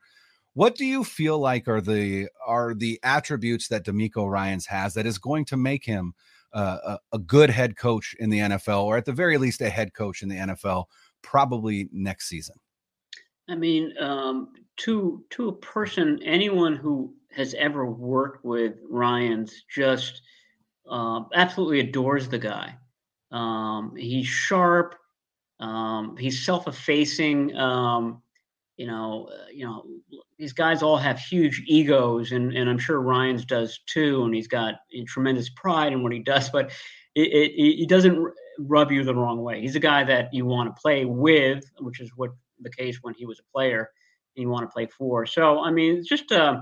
What 0.54 0.76
do 0.76 0.86
you 0.86 1.04
feel 1.04 1.38
like 1.38 1.68
are 1.68 1.82
the 1.82 2.30
are 2.46 2.74
the 2.74 3.00
attributes 3.04 3.68
that 3.68 3.86
DeMeco 3.86 4.30
Ryans 4.30 4.66
has 4.66 4.96
that 4.96 5.06
is 5.06 5.20
going 5.20 5.46
to 5.46 5.58
make 5.58 5.86
him 5.86 6.14
uh, 6.54 6.78
a, 6.84 7.16
a 7.18 7.20
good 7.20 7.52
head 7.52 7.78
coach 7.78 8.16
in 8.20 8.30
the 8.30 8.40
NFL, 8.40 8.84
or 8.84 8.98
at 8.98 9.06
the 9.06 9.14
very 9.14 9.38
least 9.38 9.62
a 9.62 9.70
head 9.70 9.94
coach 9.94 10.24
in 10.24 10.30
the 10.30 10.36
NFL, 10.36 10.86
probably 11.22 11.90
next 11.92 12.28
season? 12.28 12.56
I 13.50 13.56
mean, 13.56 13.94
um, 14.00 14.54
to 14.78 15.24
to 15.32 15.50
a 15.50 15.54
person, 15.54 16.20
anyone 16.24 16.76
who 16.76 17.14
has 17.32 17.54
ever 17.54 17.86
worked 17.86 18.44
with 18.44 18.76
Ryans 18.90 19.64
just 19.70 20.22
uh, 20.90 21.22
absolutely 21.34 21.80
adores 21.82 22.30
the 22.30 22.40
guy. 22.40 22.76
Um, 23.32 23.96
he's 23.96 24.28
sharp. 24.28 24.96
Um, 25.60 26.16
he's 26.18 26.46
self-effacing. 26.46 27.56
Um, 27.56 28.22
you 28.78 28.86
know, 28.86 29.30
uh, 29.32 29.48
you 29.52 29.66
know, 29.66 29.86
these 30.38 30.54
guys 30.54 30.84
all 30.84 30.98
have 30.98 31.20
huge 31.20 31.64
egos, 31.68 32.32
and 32.32 32.56
and 32.56 32.70
I'm 32.70 32.78
sure 32.78 33.02
Ryans 33.02 33.46
does 33.46 33.80
too, 33.88 34.24
and 34.24 34.36
he's 34.36 34.48
got 34.48 34.76
tremendous 35.08 35.50
pride 35.50 35.94
in 35.94 36.04
what 36.04 36.12
he 36.12 36.20
does, 36.20 36.50
but 36.50 36.72
it, 37.16 37.32
it, 37.32 37.84
it 37.84 37.90
doesn't 37.90 38.34
rub 38.60 38.92
you 38.92 39.04
the 39.04 39.16
wrong 39.16 39.42
way. 39.42 39.62
He's 39.62 39.76
a 39.76 39.80
guy 39.80 40.04
that 40.04 40.34
you 40.34 40.46
want 40.46 40.76
to 40.76 40.80
play 40.80 41.06
with, 41.06 41.64
which 41.80 42.00
is 42.00 42.12
what 42.16 42.32
the 42.60 42.72
case 42.72 43.00
when 43.02 43.14
he 43.14 43.26
was 43.26 43.40
a 43.40 43.52
player, 43.54 43.90
and 44.36 44.44
you 44.44 44.50
want 44.50 44.64
to 44.64 44.74
play 44.74 44.88
for. 44.88 45.26
So 45.26 45.64
I 45.64 45.72
mean, 45.72 45.98
it's 45.98 46.10
just 46.10 46.32
uh, 46.32 46.62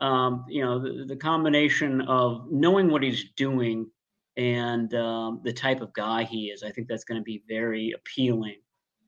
um, 0.00 0.44
you 0.48 0.64
know, 0.64 0.78
the, 0.78 1.04
the 1.04 1.16
combination 1.16 2.00
of 2.02 2.46
knowing 2.50 2.90
what 2.90 3.02
he's 3.02 3.30
doing 3.36 3.90
and 4.36 4.94
um, 4.94 5.40
the 5.44 5.52
type 5.52 5.80
of 5.80 5.92
guy 5.92 6.24
he 6.24 6.46
is. 6.46 6.62
I 6.62 6.70
think 6.70 6.88
that's 6.88 7.04
going 7.04 7.20
to 7.20 7.24
be 7.24 7.42
very 7.48 7.92
appealing 7.92 8.56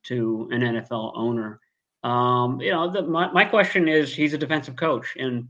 to 0.05 0.49
an 0.51 0.61
NFL 0.61 1.13
owner. 1.15 1.61
Um, 2.03 2.61
you 2.61 2.73
know, 2.73 2.91
the, 2.91 3.03
my, 3.03 3.31
my 3.33 3.45
question 3.45 3.89
is, 3.89 4.15
he's 4.15 4.35
a 4.35 4.39
defensive 4.39 4.77
coach, 4.77 5.17
and 5.17 5.49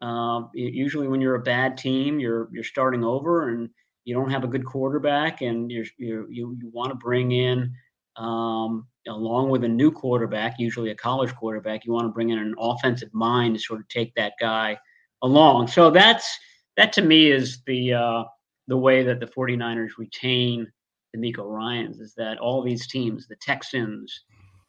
uh, 0.00 0.42
usually 0.52 1.06
when 1.06 1.20
you're 1.20 1.36
a 1.36 1.42
bad 1.42 1.78
team, 1.78 2.18
you're 2.18 2.48
you're 2.52 2.64
starting 2.64 3.04
over, 3.04 3.50
and 3.50 3.70
you 4.04 4.14
don't 4.14 4.30
have 4.30 4.42
a 4.42 4.48
good 4.48 4.66
quarterback, 4.66 5.42
and 5.42 5.70
you're, 5.70 5.86
you're 5.96 6.30
you 6.30 6.56
you 6.60 6.70
want 6.72 6.90
to 6.90 6.96
bring 6.96 7.30
in, 7.30 7.72
um, 8.16 8.86
along 9.08 9.50
with 9.50 9.64
a 9.64 9.68
new 9.68 9.90
quarterback, 9.90 10.58
usually 10.58 10.90
a 10.90 10.94
college 10.94 11.34
quarterback, 11.34 11.84
you 11.84 11.92
want 11.92 12.06
to 12.06 12.12
bring 12.12 12.30
in 12.30 12.38
an 12.38 12.54
offensive 12.58 13.12
mind 13.12 13.54
to 13.54 13.60
sort 13.60 13.80
of 13.80 13.88
take 13.88 14.14
that 14.14 14.34
guy 14.40 14.76
along. 15.22 15.68
So 15.68 15.90
that's 15.90 16.38
that 16.76 16.92
to 16.94 17.02
me 17.02 17.30
is 17.30 17.62
the 17.66 17.94
uh, 17.94 18.24
the 18.68 18.76
way 18.76 19.02
that 19.02 19.20
the 19.20 19.26
49ers 19.26 19.98
retain 19.98 20.70
DeMeco 21.16 21.44
Ryans 21.44 22.00
is 22.00 22.14
that 22.16 22.38
all 22.38 22.62
these 22.62 22.86
teams, 22.86 23.26
the 23.26 23.36
Texans, 23.36 24.24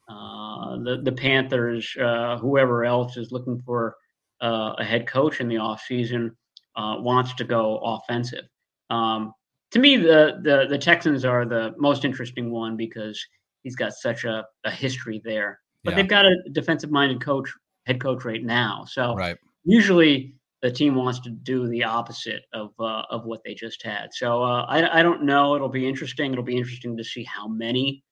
uh, 0.10 0.78
the 0.84 1.02
the 1.04 1.12
Panthers, 1.12 1.96
uh, 2.02 2.38
whoever 2.38 2.86
else 2.86 3.18
is 3.18 3.32
looking 3.32 3.62
for 3.62 3.96
uh, 4.42 4.74
a 4.78 4.84
head 4.84 5.08
coach 5.08 5.40
in 5.40 5.48
the 5.48 5.56
offseason 5.56 6.32
uh, 6.76 6.96
wants 7.00 7.34
to 7.36 7.44
go 7.44 7.78
offensive. 7.80 8.46
Um, 8.90 9.34
to 9.74 9.80
me, 9.80 9.98
the, 9.98 10.40
the 10.44 10.68
the 10.70 10.78
Texans 10.78 11.26
are 11.26 11.46
the 11.46 11.74
most 11.78 12.06
interesting 12.06 12.52
one 12.52 12.78
because 12.78 13.20
he's 13.64 13.76
got 13.76 13.94
such 13.94 14.24
a, 14.24 14.46
a 14.64 14.72
history 14.72 15.20
there. 15.26 15.60
But 15.84 15.92
yeah. 15.92 15.96
they've 15.96 16.08
got 16.08 16.26
a 16.26 16.36
defensive 16.52 16.92
minded 16.92 17.22
coach, 17.22 17.50
head 17.88 18.00
coach 18.00 18.24
right 18.24 18.44
now. 18.44 18.86
So 18.88 19.16
right. 19.16 19.36
usually 19.66 20.36
the 20.62 20.72
team 20.72 20.94
wants 20.94 21.20
to 21.22 21.32
do 21.32 21.68
the 21.68 21.84
opposite 21.84 22.44
of 22.54 22.70
uh, 22.80 23.02
of 23.10 23.26
what 23.26 23.42
they 23.44 23.56
just 23.56 23.84
had. 23.84 24.14
So 24.14 24.44
uh, 24.44 24.66
I, 24.70 25.00
I 25.00 25.02
don't 25.02 25.24
know. 25.24 25.56
It'll 25.56 25.70
be 25.70 25.88
interesting. 25.88 26.32
It'll 26.32 26.44
be 26.44 26.56
interesting 26.56 26.96
to 26.96 27.04
see 27.04 27.24
how 27.24 27.48
many 27.48 28.04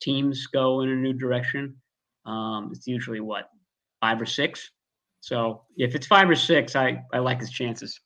teams 0.00 0.46
go 0.46 0.82
in 0.82 0.88
a 0.88 0.94
new 0.94 1.12
direction. 1.12 1.74
Um, 2.26 2.70
it's 2.72 2.86
usually 2.86 3.20
what 3.20 3.48
five 4.00 4.22
or 4.22 4.26
six. 4.26 4.70
So 5.20 5.64
if 5.76 5.96
it's 5.96 6.06
five 6.06 6.30
or 6.30 6.36
six, 6.36 6.76
I 6.76 7.02
I 7.12 7.18
like 7.18 7.40
his 7.40 7.50
chances. 7.50 8.00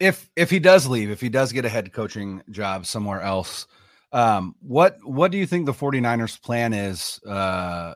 If 0.00 0.30
if 0.34 0.50
he 0.50 0.58
does 0.58 0.86
leave, 0.86 1.10
if 1.10 1.20
he 1.20 1.28
does 1.28 1.52
get 1.52 1.64
a 1.64 1.68
head 1.68 1.92
coaching 1.92 2.42
job 2.50 2.86
somewhere 2.86 3.20
else, 3.20 3.66
um, 4.12 4.56
what 4.60 4.96
what 5.04 5.30
do 5.30 5.38
you 5.38 5.46
think 5.46 5.66
the 5.66 5.72
49ers 5.72 6.40
plan 6.42 6.72
is 6.72 7.20
uh, 7.24 7.94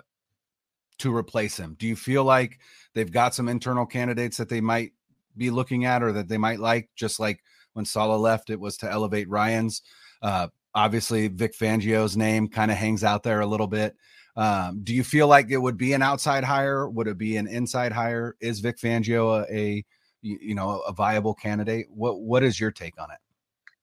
to 0.98 1.16
replace 1.16 1.56
him? 1.56 1.76
Do 1.78 1.86
you 1.86 1.96
feel 1.96 2.24
like 2.24 2.60
they've 2.94 3.10
got 3.10 3.34
some 3.34 3.48
internal 3.48 3.86
candidates 3.86 4.36
that 4.36 4.48
they 4.48 4.60
might 4.60 4.92
be 5.36 5.50
looking 5.50 5.84
at 5.84 6.02
or 6.02 6.12
that 6.12 6.28
they 6.28 6.38
might 6.38 6.60
like, 6.60 6.90
just 6.94 7.18
like 7.18 7.42
when 7.72 7.84
Saleh 7.84 8.20
left, 8.20 8.50
it 8.50 8.60
was 8.60 8.76
to 8.76 8.90
elevate 8.90 9.28
Ryans. 9.28 9.82
Uh, 10.22 10.48
Obviously, 10.74 11.28
Vic 11.28 11.56
Fangio's 11.56 12.16
name 12.16 12.48
kind 12.48 12.70
of 12.70 12.76
hangs 12.76 13.04
out 13.04 13.22
there 13.22 13.40
a 13.40 13.46
little 13.46 13.68
bit. 13.68 13.94
Um, 14.36 14.80
do 14.82 14.92
you 14.92 15.04
feel 15.04 15.28
like 15.28 15.50
it 15.50 15.58
would 15.58 15.76
be 15.76 15.92
an 15.92 16.02
outside 16.02 16.42
hire? 16.42 16.88
Would 16.88 17.06
it 17.06 17.16
be 17.16 17.36
an 17.36 17.46
inside 17.46 17.92
hire? 17.92 18.34
Is 18.40 18.58
Vic 18.58 18.78
Fangio 18.78 19.48
a, 19.48 19.54
a 19.54 19.84
you 20.24 20.54
know 20.54 20.80
a 20.80 20.92
viable 20.92 21.34
candidate? 21.34 21.86
What 21.90 22.20
what 22.20 22.42
is 22.42 22.58
your 22.58 22.70
take 22.70 23.00
on 23.00 23.10
it? 23.10 23.18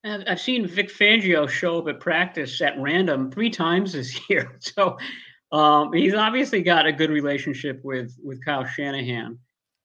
I've 0.04 0.42
seen 0.42 0.68
Vic 0.68 0.90
Fangio 0.90 1.48
show 1.48 1.78
up 1.78 1.88
at 1.88 2.00
practice 2.00 2.60
at 2.62 2.80
random 2.80 3.32
three 3.32 3.52
times 3.52 3.94
this 3.94 4.20
year. 4.30 4.58
So 4.60 4.98
um, 5.52 5.94
he's 5.94 6.16
obviously 6.16 6.62
got 6.62 6.88
a 6.88 6.92
good 6.92 7.10
relationship 7.10 7.82
with 7.84 8.18
with 8.24 8.44
Kyle 8.44 8.66
Shanahan. 8.66 9.38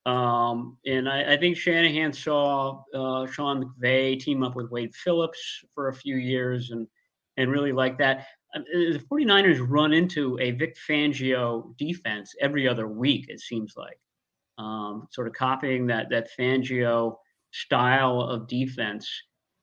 Um, 0.06 0.78
and 0.86 1.08
I, 1.08 1.34
I, 1.34 1.36
think 1.36 1.56
Shanahan 1.56 2.12
saw 2.12 2.84
uh, 2.94 3.26
Sean 3.26 3.64
McVay 3.64 4.20
team 4.20 4.44
up 4.44 4.54
with 4.54 4.70
Wade 4.70 4.94
Phillips 4.94 5.64
for 5.74 5.88
a 5.88 5.94
few 5.94 6.14
years 6.16 6.70
and 6.70 6.86
and 7.36 7.50
really 7.50 7.72
like 7.72 7.98
that. 7.98 8.26
Uh, 8.54 8.60
the 8.72 9.02
49ers 9.10 9.66
run 9.68 9.92
into 9.92 10.38
a 10.40 10.52
Vic 10.52 10.76
Fangio 10.88 11.76
defense 11.76 12.34
every 12.40 12.68
other 12.68 12.86
week, 12.86 13.26
it 13.28 13.40
seems 13.40 13.74
like. 13.76 13.98
Um, 14.58 15.06
sort 15.10 15.26
of 15.26 15.34
copying 15.34 15.86
that 15.88 16.08
that 16.10 16.28
Fangio 16.38 17.16
style 17.52 18.20
of 18.20 18.48
defense. 18.48 19.10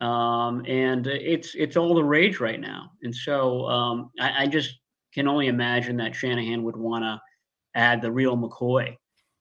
Um, 0.02 0.66
and 0.68 1.08
it's 1.08 1.56
it's 1.56 1.78
all 1.78 1.96
the 1.96 2.04
rage 2.04 2.40
right 2.40 2.60
now. 2.60 2.92
And 3.04 3.16
so 3.16 3.66
um, 3.68 4.12
I, 4.20 4.44
I, 4.44 4.48
just 4.48 4.80
can 5.14 5.28
only 5.30 5.48
imagine 5.48 5.96
that 5.98 6.14
Shanahan 6.14 6.64
would 6.64 6.76
want 6.76 7.04
to 7.04 7.22
add 7.76 8.02
the 8.02 8.12
real 8.12 8.36
McCoy 8.36 8.98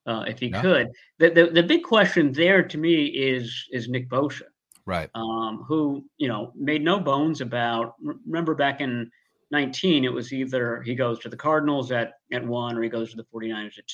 uh, 0.06 0.24
if 0.28 0.38
he 0.38 0.48
yeah. 0.48 0.62
could. 0.62 0.88
The, 1.18 1.30
the, 1.30 1.46
the 1.46 1.62
big 1.62 1.82
question 1.82 2.32
there 2.32 2.62
to 2.62 2.78
me 2.78 3.06
is 3.06 3.66
is 3.72 3.88
Nick 3.88 4.08
Bosa, 4.08 4.42
right? 4.86 5.10
Um, 5.14 5.64
who 5.66 6.04
you 6.18 6.28
know 6.28 6.52
made 6.54 6.82
no 6.82 7.00
bones 7.00 7.40
about. 7.40 7.94
Remember 8.26 8.54
back 8.54 8.80
in 8.80 9.10
19, 9.50 10.04
it 10.04 10.12
was 10.12 10.32
either 10.32 10.82
he 10.82 10.94
goes 10.94 11.18
to 11.20 11.28
the 11.28 11.36
Cardinals 11.36 11.90
at 11.90 12.14
at 12.32 12.46
one 12.46 12.76
or 12.76 12.82
he 12.82 12.88
goes 12.88 13.10
to 13.10 13.16
the 13.16 13.26
49ers 13.34 13.78
at 13.78 13.86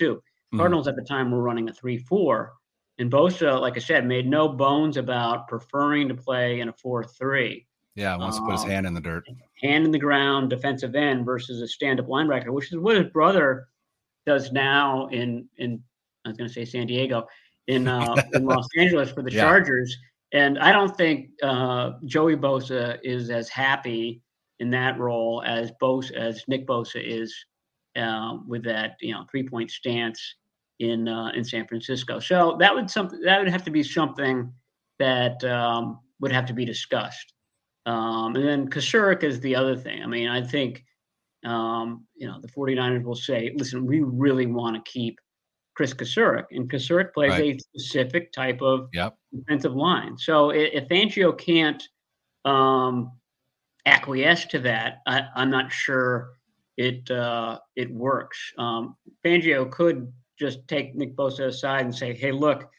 2 0.51 0.57
mm-hmm. 0.57 0.59
Cardinals 0.59 0.89
at 0.89 0.97
the 0.97 1.03
time 1.03 1.31
were 1.31 1.43
running 1.43 1.69
a 1.69 1.73
three 1.73 1.99
four. 1.99 2.55
And 3.01 3.11
Bosa, 3.13 3.61
like 3.61 3.77
I 3.77 3.81
said, 3.81 4.07
made 4.07 4.27
no 4.27 4.49
bones 4.49 4.97
about 4.97 5.47
preferring 5.47 6.09
to 6.09 6.15
play 6.15 6.59
in 6.61 6.69
a 6.69 6.73
4 6.73 7.05
3. 7.05 7.65
Yeah, 7.95 8.17
wants 8.17 8.39
to 8.39 8.43
put 8.43 8.53
his 8.53 8.65
Um, 8.65 8.71
hand 8.71 8.87
in 8.87 8.95
the 8.95 9.01
dirt. 9.01 9.25
hand 9.63 9.85
in 9.85 9.91
the 9.93 9.99
ground 9.99 10.51
defensive 10.51 10.97
end 10.97 11.25
versus 11.25 11.61
a 11.63 11.69
stand 11.69 12.01
up 12.01 12.07
linebacker, 12.07 12.51
which 12.51 12.73
is 12.73 12.79
what 12.79 12.97
his 12.97 13.07
brother 13.13 13.69
does 14.27 14.51
now 14.53 15.07
in 15.09 15.49
in 15.59 15.83
I 16.25 16.29
was 16.31 16.37
going 16.37 16.49
to 16.49 16.53
say 16.55 16.65
San 16.65 16.87
Diego 16.89 17.27
in 17.69 17.87
uh, 17.89 18.15
in 18.35 18.45
Los 18.45 18.67
Angeles 18.77 19.11
for 19.13 19.23
the 19.23 19.33
Yeah. 19.33 19.43
Chargers. 19.43 19.97
And 20.33 20.59
I 20.59 20.73
don't 20.73 20.95
think 20.97 21.31
uh, 21.43 21.93
Joey 22.05 22.37
Bosa 22.37 22.99
is 23.03 23.31
as 23.31 23.49
happy 23.49 24.21
in 24.59 24.71
that 24.71 24.99
role 24.99 25.43
as 25.47 25.71
Bosa 25.81 26.13
as 26.15 26.45
Nick 26.49 26.67
Bosa 26.67 27.01
is 27.03 27.35
uh, 27.99 28.39
with 28.47 28.65
that 28.65 28.97
you 29.01 29.13
know 29.13 29.25
three 29.31 29.49
point 29.49 29.71
stance 29.71 30.37
in 30.79 31.09
uh, 31.09 31.31
in 31.35 31.45
San 31.45 31.67
Francisco. 31.67 32.19
So 32.21 32.57
that 32.61 32.75
would 32.75 32.91
something 32.91 33.21
that 33.23 33.39
would 33.39 33.49
have 33.49 33.65
to 33.65 33.71
be 33.71 33.83
something 33.83 34.53
that 34.99 35.43
um, 35.45 36.01
would 36.21 36.33
have 36.33 36.47
to 36.47 36.53
be 36.53 36.65
discussed. 36.65 37.35
Um, 37.87 38.37
and 38.37 38.47
then 38.47 38.69
Kocurek 38.69 39.23
is 39.23 39.41
the 39.41 39.57
other 39.57 39.77
thing. 39.77 40.03
I 40.03 40.07
mean, 40.07 40.29
I 40.29 40.43
think, 40.43 40.85
um, 41.45 42.05
you 42.17 42.27
know, 42.27 42.39
the 42.41 42.49
49ers 42.49 43.03
will 43.03 43.15
say, 43.15 43.53
listen, 43.57 43.87
we 43.87 44.01
really 44.01 44.47
want 44.47 44.77
to 44.77 44.91
keep 44.91 45.19
Kris 45.75 45.95
Kocurek. 45.95 46.47
And 46.51 46.71
Kocurek 46.71 47.15
plays 47.15 47.31
Right. 47.31 47.55
a 47.55 47.59
specific 47.59 48.33
type 48.33 48.61
of 48.61 48.91
Yep. 48.93 49.17
defensive 49.35 49.75
line. 49.75 50.19
So 50.19 50.51
if 50.51 50.89
Fangio 50.89 51.37
can't 51.39 51.83
um, 52.45 53.13
acquiesce 53.87 54.45
to 54.47 54.59
that, 54.61 54.99
I, 55.07 55.29
I'm 55.35 55.51
not 55.51 55.73
sure 55.73 56.38
it 56.79 57.11
uh, 57.11 57.59
it 57.77 57.93
works. 57.93 58.39
Um, 58.57 58.97
Fangio 59.25 59.71
could 59.71 60.11
just 60.39 60.67
take 60.69 60.95
Nick 60.95 61.17
Bosa 61.17 61.49
aside 61.49 61.85
and 61.85 61.95
say, 61.95 62.15
"Hey, 62.15 62.33
look, 62.33 62.71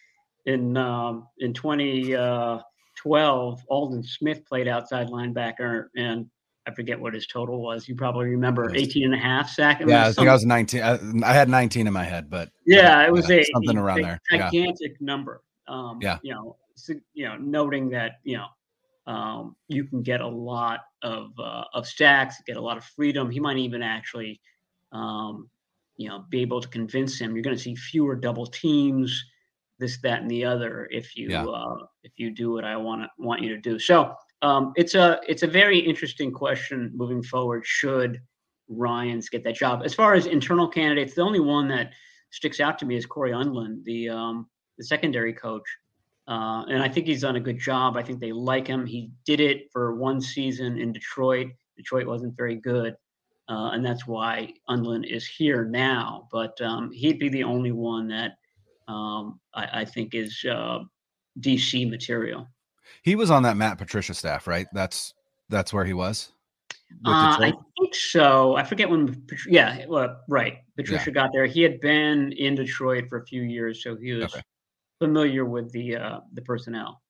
in 0.45 0.77
um, 0.77 1.27
in 1.39 1.53
2012, 1.53 3.61
Aldon 3.69 4.03
Smith 4.03 4.45
played 4.45 4.69
outside 4.69 5.09
linebacker, 5.09 5.87
and 5.97 6.25
I 6.65 6.73
forget 6.73 6.97
what 6.99 7.13
his 7.13 7.27
total 7.27 7.61
was. 7.61 7.89
You 7.89 7.95
probably 7.95 8.27
remember 8.27 8.73
18 8.73 9.03
and 9.03 9.13
a 9.13 9.17
half 9.17 9.49
sack. 9.49 9.81
Yeah, 9.85 10.07
I 10.07 10.13
think 10.13 10.29
I 10.29 10.33
was 10.33 10.45
19. 10.45 10.81
I, 10.81 10.97
I 11.29 11.33
had 11.33 11.49
19 11.49 11.85
in 11.85 11.93
my 11.93 12.05
head, 12.05 12.29
but 12.29 12.49
yeah, 12.65 13.05
it 13.05 13.11
was 13.11 13.29
a 13.29 13.43
something 13.53 13.77
around 13.77 13.99
a 13.99 14.03
there. 14.03 14.21
Yeah. 14.31 14.49
gigantic 14.49 15.01
number. 15.01 15.41
Um, 15.67 15.99
Yeah. 16.01 16.19
you 16.23 16.33
know, 16.33 16.55
you 17.13 17.25
know, 17.25 17.35
noting 17.35 17.89
that 17.89 18.13
you 18.23 18.37
know 18.37 18.45
um, 19.09 19.55
you 19.67 19.85
can 19.85 20.03
get 20.03 20.21
a 20.21 20.27
lot 20.27 20.81
of 21.01 21.31
uh, 21.39 21.63
of 21.73 21.87
stacks, 21.87 22.35
get 22.45 22.57
a 22.57 22.61
lot 22.61 22.77
of 22.77 22.83
freedom. 22.83 23.29
He 23.31 23.39
might 23.39 23.57
even 23.57 23.81
actually, 23.81 24.39
um, 24.91 25.49
you 25.97 26.07
know, 26.07 26.25
be 26.29 26.41
able 26.41 26.61
to 26.61 26.67
convince 26.67 27.19
him. 27.19 27.35
You're 27.35 27.43
going 27.43 27.57
to 27.57 27.61
see 27.61 27.75
fewer 27.75 28.15
double 28.15 28.45
teams, 28.45 29.09
this, 29.79 29.99
that, 30.03 30.21
and 30.21 30.29
the 30.29 30.45
other 30.45 30.87
if 30.91 31.17
you 31.17 31.29
Yeah. 31.31 31.45
uh, 31.45 31.77
if 32.03 32.11
you 32.17 32.29
do 32.29 32.51
what 32.51 32.63
I 32.63 32.77
want 32.77 33.01
to 33.01 33.09
want 33.17 33.41
you 33.41 33.49
to 33.49 33.57
do. 33.59 33.79
So 33.79 34.13
um, 34.43 34.73
it's 34.75 34.93
a 34.93 35.19
it's 35.27 35.41
a 35.41 35.47
very 35.47 35.79
interesting 35.79 36.31
question 36.31 36.91
moving 36.93 37.23
forward. 37.23 37.63
Should 37.65 38.21
Ryans 38.67 39.27
get 39.29 39.43
that 39.45 39.55
job? 39.55 39.81
As 39.83 39.95
far 39.95 40.13
as 40.13 40.27
internal 40.27 40.67
candidates, 40.67 41.15
the 41.15 41.23
only 41.23 41.39
one 41.39 41.67
that 41.69 41.93
sticks 42.29 42.59
out 42.59 42.77
to 42.77 42.85
me 42.85 42.95
is 42.95 43.07
Cory 43.07 43.31
Undlin, 43.31 43.83
the 43.85 44.09
um, 44.09 44.47
the 44.77 44.83
secondary 44.83 45.33
coach. 45.33 45.65
Uh, 46.29 46.63
and 46.69 46.83
I 46.83 46.87
think 46.87 47.07
he's 47.07 47.21
done 47.21 47.37
a 47.37 47.39
good 47.39 47.57
job. 47.57 47.97
I 47.97 48.03
think 48.03 48.19
they 48.19 48.31
like 48.31 48.67
him. 48.67 48.85
He 48.85 49.09
did 49.25 49.39
it 49.39 49.71
for 49.71 49.95
one 49.95 50.21
season 50.21 50.77
in 50.77 50.93
Detroit. 50.93 51.47
Detroit 51.75 52.05
wasn't 52.05 52.37
very 52.37 52.55
good, 52.55 52.95
uh, 53.49 53.71
and 53.71 53.83
that's 53.83 54.05
why 54.05 54.53
Undlin 54.69 55.11
is 55.11 55.25
here 55.25 55.65
now. 55.65 56.27
But 56.31 56.61
um, 56.61 56.91
he'd 56.91 57.17
be 57.17 57.29
the 57.29 57.43
only 57.43 57.71
one 57.71 58.07
that 58.09 58.33
um, 58.87 59.39
I, 59.55 59.81
I 59.81 59.85
think 59.85 60.13
is 60.13 60.45
uh, 60.47 60.83
DC 61.39 61.89
material. 61.89 62.47
He 63.01 63.15
was 63.15 63.31
on 63.31 63.41
that 63.43 63.57
Matt 63.57 63.79
Patricia 63.79 64.13
staff, 64.13 64.45
right? 64.45 64.67
That's 64.71 65.15
that's 65.49 65.73
where 65.73 65.85
he 65.85 65.93
was. 65.93 66.31
Uh, 67.05 67.37
I 67.39 67.53
think 67.79 67.95
so. 67.95 68.55
I 68.55 68.63
forget 68.63 68.87
when. 68.87 69.25
Yeah, 69.47 69.83
well, 69.87 70.19
right. 70.27 70.57
Patricia 70.75 71.09
got 71.09 71.31
there. 71.33 71.47
He 71.47 71.63
had 71.63 71.81
been 71.81 72.33
in 72.33 72.53
Detroit 72.53 73.05
for 73.09 73.17
a 73.17 73.25
few 73.25 73.41
years, 73.41 73.81
so 73.81 73.95
he 73.95 74.13
was 74.13 74.25
Okay. 74.25 74.43
Familiar 74.99 75.45
with 75.45 75.71
the 75.71 75.95
uh, 75.95 76.19
the 76.33 76.41
personnel. 76.41 77.01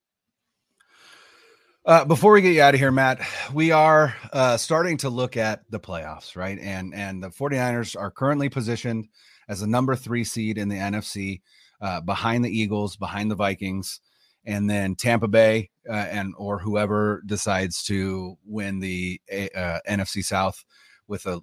Uh, 1.86 2.06
before 2.06 2.34
we 2.34 2.42
get 2.42 2.54
you 2.54 2.62
out 2.62 2.74
of 2.74 2.80
here, 2.80 2.92
Matt, 2.92 3.20
we 3.54 3.72
are 3.72 4.16
uh, 4.32 4.58
starting 4.58 4.98
to 4.98 5.10
look 5.10 5.38
at 5.38 5.62
the 5.72 5.80
playoffs, 5.80 6.36
right? 6.36 6.60
And 6.60 6.94
and 6.94 7.22
the 7.22 7.30
49ers 7.30 8.00
are 8.00 8.12
currently 8.12 8.48
positioned 8.48 9.08
as 9.48 9.62
the 9.62 9.68
number 9.68 9.96
three 9.96 10.24
seed 10.24 10.58
in 10.58 10.70
the 10.70 10.76
NFC, 10.76 11.42
uh, 11.82 12.02
behind 12.02 12.46
the 12.46 12.56
Eagles, 12.56 12.96
behind 12.96 13.32
the 13.32 13.36
Vikings, 13.36 14.02
and 14.46 14.70
then 14.70 14.96
Tampa 14.96 15.28
Bay 15.28 15.72
uh, 15.90 15.94
and 15.94 16.34
or 16.38 16.60
whoever 16.60 17.24
decides 17.26 17.84
to 17.84 18.38
win 18.46 18.80
the 18.80 19.20
uh, 19.32 19.80
NFC 19.90 20.24
South 20.24 20.64
with 21.08 21.26
a 21.26 21.42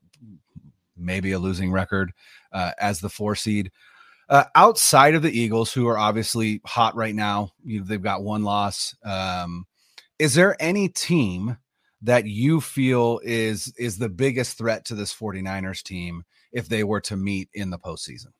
maybe 0.96 1.32
a 1.32 1.38
losing 1.38 1.72
record 1.72 2.12
uh, 2.52 2.70
as 2.78 3.00
the 3.00 3.10
four 3.10 3.34
seed. 3.34 3.70
Uh, 4.28 4.44
outside 4.54 5.14
of 5.14 5.22
the 5.22 5.38
Eagles, 5.38 5.72
who 5.72 5.86
are 5.86 5.98
obviously 5.98 6.60
hot 6.66 6.96
right 6.96 7.14
now, 7.14 7.52
you 7.64 7.84
they've 7.84 8.02
got 8.02 8.24
one 8.24 8.42
loss. 8.42 8.94
Um, 9.04 9.66
is 10.18 10.34
there 10.34 10.56
any 10.60 10.88
team 10.88 11.58
that 12.02 12.26
you 12.26 12.60
feel 12.60 13.20
is 13.22 13.72
is 13.78 13.98
the 13.98 14.08
biggest 14.08 14.58
threat 14.58 14.84
to 14.86 14.94
this 14.94 15.14
49ers 15.14 15.82
team 15.82 16.24
if 16.52 16.68
they 16.68 16.84
were 16.84 17.00
to 17.02 17.16
meet 17.16 17.48
in 17.54 17.70
the 17.70 17.78
postseason? 17.78 18.32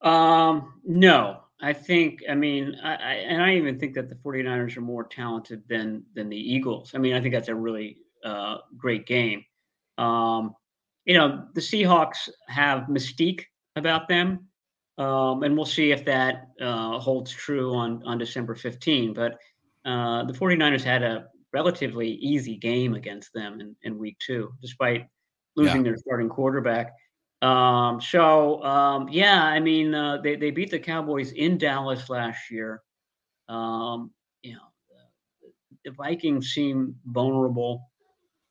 Um, 0.00 0.80
no, 0.84 1.40
I 1.60 1.72
think, 1.72 2.22
I 2.28 2.34
mean, 2.34 2.76
I, 2.82 2.94
I, 2.94 3.12
and 3.14 3.42
I 3.42 3.56
even 3.56 3.78
think 3.78 3.94
that 3.94 4.08
the 4.08 4.14
49ers 4.14 4.76
are 4.76 4.82
more 4.82 5.04
talented 5.04 5.62
than, 5.68 6.04
than 6.14 6.28
the 6.28 6.36
Eagles. 6.36 6.92
I 6.94 6.98
mean, 6.98 7.14
I 7.14 7.20
think 7.20 7.34
that's 7.34 7.48
a 7.48 7.54
really 7.54 7.98
uh, 8.24 8.58
great 8.76 9.06
game. 9.06 9.44
Um, 9.96 10.54
you 11.04 11.14
know, 11.14 11.46
the 11.54 11.60
Seahawks 11.60 12.28
have 12.48 12.82
mystique 12.84 13.44
about 13.74 14.08
them. 14.08 14.48
Um, 14.98 15.42
and 15.42 15.56
we'll 15.56 15.66
see 15.66 15.92
if 15.92 16.04
that 16.06 16.48
uh, 16.60 16.98
holds 16.98 17.30
true 17.30 17.74
on, 17.74 18.02
on 18.04 18.18
December 18.18 18.54
15. 18.54 19.12
But 19.12 19.32
uh, 19.84 20.24
the 20.24 20.32
49ers 20.32 20.82
had 20.82 21.02
a 21.02 21.26
relatively 21.52 22.10
easy 22.10 22.56
game 22.56 22.94
against 22.94 23.32
them 23.34 23.60
in, 23.60 23.76
in 23.82 23.98
week 23.98 24.16
two, 24.18 24.52
despite 24.60 25.06
losing 25.54 25.82
their 25.82 25.96
starting 25.96 26.28
quarterback. 26.28 26.92
Um, 27.42 28.00
so 28.00 28.62
um, 28.62 29.08
yeah, 29.10 29.42
I 29.42 29.60
mean, 29.60 29.94
uh, 29.94 30.18
they 30.22 30.36
they 30.36 30.50
beat 30.50 30.70
the 30.70 30.78
Cowboys 30.78 31.32
in 31.32 31.58
Dallas 31.58 32.08
last 32.08 32.50
year. 32.50 32.82
Um, 33.48 34.10
you 34.42 34.54
know, 34.54 34.68
the, 35.42 35.90
the 35.90 35.94
Vikings 35.94 36.52
seem 36.52 36.96
vulnerable. 37.04 37.90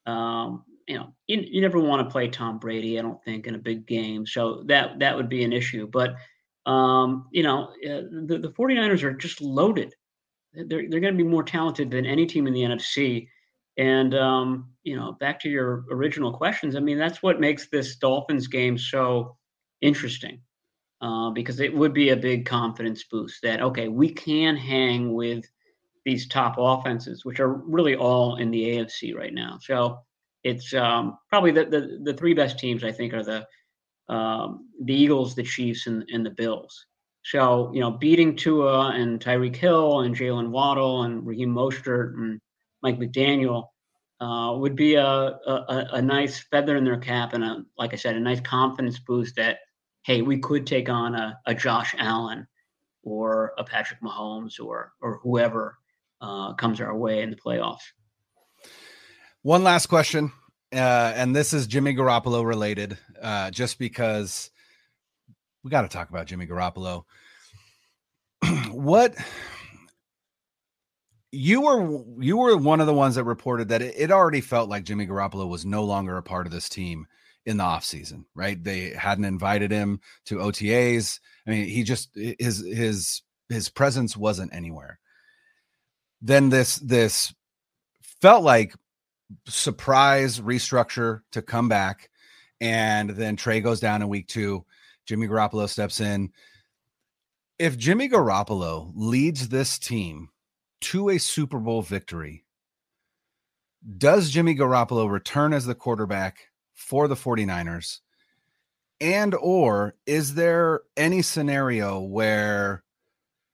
Um, 0.05 0.63
you 0.87 0.97
know, 0.97 1.15
you, 1.25 1.43
you 1.47 1.61
never 1.61 1.79
want 1.79 2.07
to 2.07 2.11
play 2.11 2.27
Tom 2.27 2.59
Brady, 2.59 2.99
I 2.99 3.01
don't 3.01 3.23
think, 3.23 3.47
in 3.47 3.55
a 3.55 3.59
big 3.59 3.87
game. 3.87 4.25
So 4.27 4.63
that 4.67 4.99
that 4.99 5.15
would 5.15 5.29
be 5.29 5.43
an 5.43 5.51
issue. 5.51 5.87
But 5.87 6.15
um, 6.65 7.27
you 7.31 7.43
know, 7.43 7.69
uh, 7.85 8.01
the, 8.25 8.39
the 8.41 8.53
49ers 8.57 9.03
are 9.03 9.13
just 9.13 9.41
loaded. 9.41 9.93
They're 10.53 10.89
they're 10.89 11.01
going 11.01 11.17
to 11.17 11.23
be 11.23 11.29
more 11.29 11.43
talented 11.43 11.91
than 11.91 12.05
any 12.05 12.25
team 12.25 12.47
in 12.47 12.53
the 12.53 12.61
NFC. 12.61 13.27
And 13.77 14.15
um, 14.15 14.69
you 14.83 14.95
know, 14.95 15.13
back 15.13 15.39
to 15.41 15.49
your 15.49 15.83
original 15.91 16.31
questions. 16.31 16.75
I 16.75 16.79
mean, 16.79 16.97
that's 16.97 17.21
what 17.21 17.39
makes 17.41 17.67
this 17.67 17.97
Dolphins 17.97 18.47
game 18.47 18.77
so 18.77 19.35
interesting, 19.81 20.39
uh, 21.01 21.31
because 21.31 21.59
it 21.59 21.75
would 21.75 21.93
be 21.93 22.09
a 22.09 22.15
big 22.15 22.45
confidence 22.45 23.03
boost 23.03 23.41
that 23.43 23.61
okay, 23.61 23.89
we 23.89 24.09
can 24.09 24.55
hang 24.55 25.13
with 25.13 25.45
these 26.05 26.27
top 26.27 26.55
offenses, 26.57 27.25
which 27.25 27.39
are 27.39 27.53
really 27.53 27.95
all 27.95 28.37
in 28.37 28.49
the 28.49 28.63
AFC 28.63 29.13
right 29.13 29.33
now. 29.33 29.57
So 29.59 29.99
it's 30.43 30.73
um, 30.73 31.17
probably 31.29 31.51
the, 31.51 31.65
the 31.65 31.99
the 32.03 32.13
three 32.13 32.33
best 32.33 32.57
teams. 32.57 32.83
I 32.83 32.93
think 32.93 33.13
are 33.13 33.23
the 33.23 33.45
um, 34.09 34.69
the 34.83 34.93
Eagles, 34.93 35.35
the 35.35 35.43
Chiefs, 35.43 35.87
and, 35.87 36.05
and 36.11 36.25
the 36.25 36.31
Bills. 36.31 36.85
So 37.23 37.71
you 37.73 37.79
know, 37.79 37.91
beating 37.91 38.35
Tua 38.35 38.91
and 38.91 39.19
Tyreek 39.19 39.55
Hill 39.55 40.01
and 40.01 40.15
Jaylen 40.15 40.49
Waddle 40.49 41.03
and 41.03 41.25
Raheem 41.25 41.53
Mostert 41.53 42.13
and 42.13 42.39
Mike 42.83 42.99
McDaniel 42.99 43.69
uh, 44.21 44.55
would 44.57 44.75
be 44.75 44.95
a, 44.95 45.05
a 45.05 45.87
a 45.93 46.01
nice 46.01 46.39
feather 46.51 46.77
in 46.77 46.83
their 46.83 46.97
cap 46.97 47.33
and 47.33 47.43
a 47.43 47.63
like 47.77 47.93
I 47.93 47.97
said, 47.97 48.15
a 48.15 48.19
nice 48.19 48.41
confidence 48.41 48.99
boost 48.99 49.35
that 49.37 49.57
hey, 50.05 50.21
we 50.21 50.37
could 50.37 50.67
take 50.67 50.87
on 50.87 51.15
a, 51.15 51.39
a 51.47 51.55
Josh 51.55 51.95
Allen 51.97 52.47
or 53.01 53.53
a 53.57 53.63
Patrick 53.63 54.01
Mahomes 54.01 54.59
or 54.59 54.93
or 55.01 55.19
whoever 55.23 55.77
uh, 56.21 56.53
comes 56.53 56.79
our 56.79 56.95
way 56.95 57.21
in 57.21 57.31
the 57.31 57.35
playoffs. 57.35 57.81
One 59.41 59.63
last 59.63 59.87
question, 59.87 60.31
uh, 60.73 61.13
and 61.15 61.35
this 61.35 61.53
is 61.53 61.67
Jimmy 61.67 61.93
Garoppolo 61.93 62.45
related, 62.45 62.97
uh, 63.21 63.51
just 63.51 63.79
because 63.79 64.51
we 65.63 65.71
got 65.71 65.81
to 65.81 65.87
talk 65.87 66.09
about 66.09 66.27
Jimmy 66.27 66.47
Garoppolo. 66.47 67.03
what 68.71 69.15
you 71.31 71.61
were 71.61 72.03
you 72.19 72.37
were 72.37 72.55
one 72.55 72.79
of 72.79 72.87
the 72.87 72.93
ones 72.93 73.15
that 73.15 73.23
reported 73.23 73.69
that 73.69 73.81
it, 73.81 73.93
it 73.97 74.11
already 74.11 74.41
felt 74.41 74.69
like 74.69 74.83
Jimmy 74.83 75.05
Garoppolo 75.05 75.47
was 75.47 75.65
no 75.65 75.83
longer 75.83 76.17
a 76.17 76.23
part 76.23 76.45
of 76.45 76.53
this 76.53 76.69
team 76.69 77.07
in 77.45 77.57
the 77.57 77.63
offseason, 77.63 78.25
right? 78.33 78.61
They 78.63 78.89
hadn't 78.89 79.25
invited 79.25 79.71
him 79.71 79.99
to 80.25 80.37
OTAs. 80.37 81.19
I 81.45 81.49
mean, 81.49 81.67
he 81.67 81.83
just 81.83 82.09
his 82.15 82.65
his 82.65 83.21
his 83.49 83.69
presence 83.69 84.15
wasn't 84.15 84.53
anywhere. 84.53 84.99
Then 86.21 86.49
this 86.49 86.77
this 86.77 87.33
felt 88.21 88.43
like 88.43 88.73
surprise 89.47 90.39
restructure 90.39 91.21
to 91.31 91.41
come 91.41 91.67
back, 91.67 92.09
and 92.65 93.11
then 93.11 93.35
Trey 93.35 93.61
goes 93.61 93.79
down 93.79 94.01
in 94.01 94.09
week 94.09 94.27
two. 94.27 94.65
Jimmy 95.05 95.27
Garoppolo 95.27 95.69
steps 95.69 96.01
in. 96.01 96.31
If 97.59 97.77
Jimmy 97.77 98.09
Garoppolo 98.09 98.91
leads 98.95 99.49
this 99.49 99.77
team 99.77 100.29
to 100.81 101.09
a 101.09 101.19
Super 101.19 101.59
Bowl 101.59 101.83
victory, 101.83 102.43
does 103.97 104.31
Jimmy 104.31 104.55
Garoppolo 104.55 105.09
return 105.09 105.53
as 105.53 105.67
the 105.67 105.75
quarterback 105.75 106.39
for 106.73 107.07
the 107.07 107.15
49ers? 107.15 107.99
And 108.99 109.35
or 109.35 109.95
is 110.07 110.33
there 110.33 110.81
any 110.97 111.21
scenario 111.21 111.99
where 111.99 112.83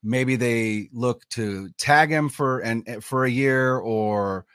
maybe 0.01 0.37
they 0.37 0.87
look 0.93 1.27
to 1.29 1.69
tag 1.77 2.09
him 2.09 2.29
for 2.29 2.59
and 2.59 3.03
for 3.03 3.25
a 3.25 3.29
year 3.29 3.77
or 3.77 4.45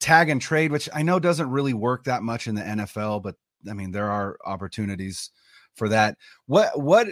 tag 0.00 0.30
and 0.30 0.40
trade, 0.40 0.72
which 0.72 0.88
I 0.94 1.02
know 1.02 1.18
doesn't 1.18 1.50
really 1.50 1.74
work 1.74 2.04
that 2.04 2.22
much 2.22 2.46
in 2.46 2.54
the 2.54 2.62
NFL, 2.62 3.22
but 3.22 3.36
I 3.68 3.72
mean 3.74 3.92
there 3.92 4.10
are 4.10 4.36
opportunities 4.44 5.30
for 5.74 5.88
that. 5.88 6.18
What 6.46 6.80
what 6.80 7.08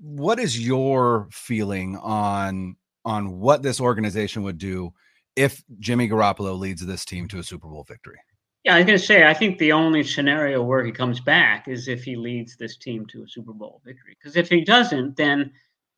what 0.00 0.38
is 0.38 0.64
your 0.66 1.28
feeling 1.30 1.96
on 1.98 2.76
on 3.04 3.38
what 3.38 3.62
this 3.62 3.80
organization 3.80 4.42
would 4.42 4.58
do 4.58 4.92
if 5.36 5.62
Jimmy 5.78 6.08
Garoppolo 6.08 6.58
leads 6.58 6.84
this 6.84 7.04
team 7.04 7.28
to 7.28 7.38
a 7.38 7.42
Super 7.42 7.68
Bowl 7.68 7.84
victory? 7.84 8.18
Yeah, 8.64 8.74
I 8.74 8.78
was 8.78 8.86
going 8.86 8.98
to 8.98 9.04
say, 9.04 9.26
I 9.26 9.32
think 9.32 9.58
the 9.58 9.72
only 9.72 10.04
scenario 10.04 10.62
where 10.62 10.84
he 10.84 10.92
comes 10.92 11.18
back 11.18 11.66
is 11.66 11.88
if 11.88 12.04
he 12.04 12.14
leads 12.14 12.56
this 12.56 12.76
team 12.76 13.06
to 13.06 13.22
a 13.22 13.28
Super 13.28 13.54
Bowl 13.54 13.80
victory. 13.86 14.16
Because 14.20 14.36
if 14.36 14.50
he 14.50 14.62
doesn't, 14.62 15.16
then 15.16 15.50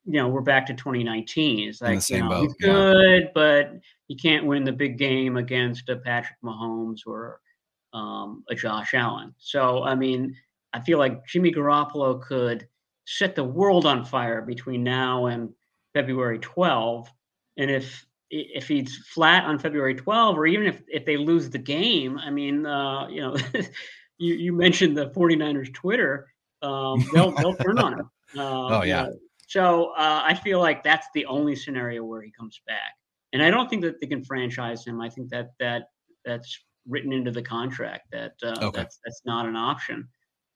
you 0.05 0.14
know 0.14 0.28
we're 0.28 0.42
back 0.42 0.66
to 0.66 0.74
2019. 0.74 1.68
It's 1.68 1.80
like 1.80 2.09
you 2.09 2.20
know, 2.20 2.28
boat, 2.28 2.42
he's 2.42 2.55
yeah. 2.61 2.66
good, 2.72 3.30
but 3.34 3.72
he 4.07 4.16
can't 4.16 4.46
win 4.46 4.64
the 4.64 4.72
big 4.72 4.96
game 4.96 5.36
against 5.36 5.88
a 5.88 5.96
Patrick 5.96 6.38
Mahomes 6.44 7.00
or 7.07 7.40
um, 7.93 8.45
a 8.49 8.55
Josh 8.55 8.95
Allen. 8.95 9.34
So 9.38 9.82
I 9.82 9.95
mean, 9.95 10.36
I 10.72 10.80
feel 10.80 10.99
like 10.99 11.26
Jimmy 11.26 11.53
Garoppolo 11.53 12.20
could 12.22 12.66
set 13.05 13.34
the 13.34 13.45
world 13.45 13.86
on 13.86 14.05
fire 14.05 14.43
between 14.43 14.82
now 14.84 15.26
and 15.26 15.51
February 15.95 16.38
12. 16.38 17.09
And 17.59 17.70
if 17.70 18.07
if 18.30 18.66
he's 18.66 18.97
flat 19.09 19.45
on 19.45 19.59
February 19.59 19.95
12, 19.95 20.38
or 20.38 20.47
even 20.47 20.66
if, 20.66 20.80
if 20.88 21.05
they 21.05 21.18
lose 21.18 21.51
the 21.51 21.59
game, 21.59 22.18
I 22.18 22.30
mean, 22.30 22.64
uh, 22.64 23.07
you 23.09 23.20
know, 23.20 23.36
you, 24.18 24.34
you 24.34 24.53
mentioned 24.55 24.97
the 24.97 25.11
49ers 25.11 25.72
Twitter, 25.74 26.28
um, 26.62 27.05
they'll, 27.14 27.32
they'll 27.32 27.57
turn 27.57 27.78
on 27.78 27.99
him. 27.99 28.11
Uh, 28.34 28.78
Oh, 28.78 28.82
yeah. 28.82 29.03
you 29.05 29.11
know. 29.11 29.16
So 29.47 29.90
uh, 29.99 30.22
I 30.24 30.32
feel 30.32 30.59
like 30.59 30.82
that's 30.82 31.07
the 31.12 31.26
only 31.26 31.55
scenario 31.55 32.03
where 32.03 32.22
he 32.22 32.30
comes 32.30 32.59
back. 32.66 32.95
And 33.34 33.43
I 33.43 33.51
don't 33.51 33.68
think 33.68 33.82
that 33.82 34.01
they 34.01 34.07
can 34.07 34.24
franchise 34.24 34.86
him. 34.86 34.99
I 35.03 35.11
think 35.11 35.28
that 35.28 35.51
that 35.61 35.88
that's 36.24 36.59
written 36.87 37.12
into 37.12 37.30
the 37.30 37.43
contract 37.43 38.09
that 38.12 38.33
uh, 38.43 38.55
Okay. 38.61 38.70
that's 38.80 38.99
that's 39.05 39.22
not 39.24 39.47
an 39.47 39.57
option. 39.57 40.09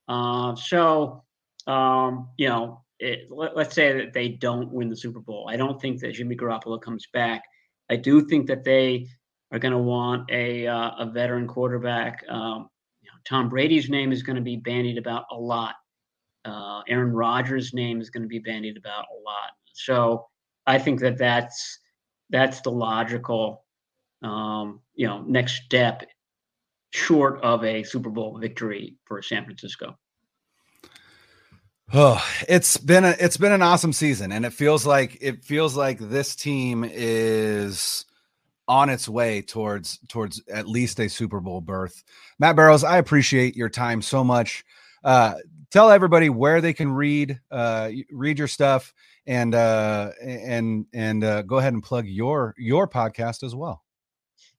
Uh, 0.09 0.55
so 0.55 1.22
um, 1.66 2.29
you 2.39 2.49
know, 2.49 2.83
it, 2.99 3.29
let, 3.31 3.57
let's 3.57 3.74
say 3.74 3.93
that 3.93 4.12
they 4.12 4.29
don't 4.29 4.70
win 4.72 4.89
the 4.89 4.97
Super 4.97 5.20
Bowl. 5.20 5.49
I 5.51 5.57
don't 5.57 5.81
think 5.81 6.01
that 6.01 6.12
Jimmy 6.12 6.37
Garoppolo 6.37 6.81
comes 6.81 7.07
back. 7.12 7.43
I 7.91 7.97
do 7.97 8.24
think 8.24 8.47
that 8.47 8.64
they 8.64 9.07
are 9.53 9.59
going 9.59 9.72
to 9.72 9.79
want 9.79 10.31
a 10.31 10.66
uh, 10.66 10.91
a 10.99 11.07
veteran 11.07 11.47
quarterback. 11.47 12.24
Um, 12.29 12.68
you 13.03 13.09
know, 13.11 13.18
Tom 13.24 13.49
Brady's 13.49 13.89
name 13.89 14.12
is 14.12 14.22
going 14.22 14.37
to 14.37 14.43
be 14.43 14.57
bandied 14.57 14.99
about 14.99 15.24
a 15.31 15.37
lot. 15.37 15.74
Uh, 16.45 16.83
Aaron 16.89 17.12
Rodgers' 17.12 17.74
name 17.74 18.01
is 18.01 18.11
going 18.11 18.22
to 18.22 18.29
be 18.29 18.39
bandied 18.39 18.77
about 18.77 19.05
a 19.12 19.18
lot. 19.24 19.51
So 19.72 20.27
I 20.66 20.79
think 20.79 21.01
that 21.01 21.18
that's 21.18 21.79
that's 22.31 22.61
the 22.61 22.70
logical, 22.70 23.64
um, 24.22 24.81
you 24.95 25.07
know, 25.07 25.22
next 25.22 25.62
step, 25.64 26.03
short 26.97 27.40
of 27.42 27.64
a 27.64 27.82
Super 27.82 28.11
Bowl 28.11 28.38
victory 28.38 28.97
for 29.05 29.20
San 29.22 29.44
Francisco. 29.44 29.97
Oh, 31.92 32.24
it's 32.49 32.76
been 32.76 33.05
a 33.05 33.14
it's 33.20 33.36
been 33.36 33.53
an 33.53 33.62
awesome 33.62 33.92
season, 33.92 34.32
and 34.32 34.44
it 34.44 34.53
feels 34.53 34.86
like 34.86 35.18
it 35.20 35.44
feels 35.44 35.76
like 35.76 35.99
this 35.99 36.34
team 36.34 36.84
is 36.88 38.05
on 38.68 38.88
its 38.88 39.09
way 39.09 39.42
towards 39.42 39.99
towards 40.09 40.42
at 40.49 40.66
least 40.66 40.99
a 40.99 41.09
Super 41.09 41.40
Bowl 41.40 41.61
berth. 41.61 42.03
Matt 42.38 42.57
Barrows, 42.57 42.82
I 42.82 42.99
appreciate 42.99 43.57
your 43.57 43.68
time 43.68 44.03
so 44.03 44.24
much. 44.24 44.64
Uh, 45.05 45.34
tell 45.70 45.90
everybody 45.90 46.30
where 46.30 46.61
they 46.61 46.72
can 46.72 46.90
read 46.90 47.38
uh, 47.51 47.90
read 48.11 48.38
your 48.38 48.49
stuff, 48.49 48.92
and 49.26 49.55
uh, 49.55 50.11
and 50.20 50.86
and 50.92 51.22
uh, 51.22 51.42
go 51.42 51.59
ahead 51.59 51.74
and 51.74 51.82
plug 51.82 52.07
your 52.07 52.55
your 52.59 52.88
podcast 52.88 53.42
as 53.42 53.55
well. 53.55 53.86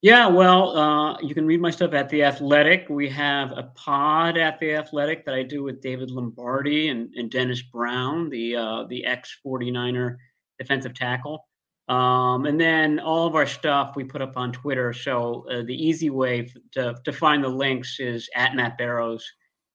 Yeah, 0.03 0.27
well, 0.27 0.77
uh, 0.77 1.19
you 1.21 1.33
can 1.33 1.47
read 1.47 1.59
my 1.59 1.71
stuff 1.71 1.93
at 1.93 2.07
The 2.09 2.23
Athletic. 2.23 2.85
We 2.87 3.09
have 3.09 3.51
a 3.51 3.63
pod 3.75 4.37
at 4.37 4.59
The 4.59 4.75
Athletic 4.75 5.25
that 5.25 5.33
I 5.33 5.41
do 5.41 5.63
with 5.63 5.81
David 5.81 6.11
Lombardi 6.11 6.89
and, 6.89 7.11
and 7.15 7.31
Dennis 7.31 7.63
Brown, 7.63 8.29
the 8.29 8.55
uh, 8.55 8.83
the 8.89 9.03
ex 9.05 9.39
49er 9.45 10.17
defensive 10.59 10.93
tackle. 10.93 11.47
Um, 11.89 12.45
and 12.45 12.59
then 12.59 12.99
all 12.99 13.25
of 13.25 13.35
our 13.35 13.47
stuff 13.47 13.95
we 13.95 14.03
put 14.03 14.21
up 14.21 14.37
on 14.37 14.51
Twitter. 14.51 14.93
So 14.93 15.45
uh, 15.49 15.63
the 15.63 15.73
easy 15.75 16.09
way 16.09 16.51
to, 16.73 16.95
to 17.03 17.11
find 17.13 17.43
the 17.43 17.49
links 17.49 17.99
is 17.99 18.29
at 18.35 18.55
Matt 18.55 18.77
Barrows 18.77 19.25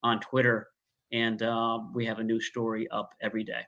on 0.04 0.20
Twitter. 0.20 0.68
And 1.12 1.42
uh, 1.42 1.80
we 1.94 2.06
have 2.06 2.18
a 2.18 2.24
new 2.24 2.40
story 2.40 2.86
up 2.90 3.10
every 3.22 3.44
day. 3.44 3.62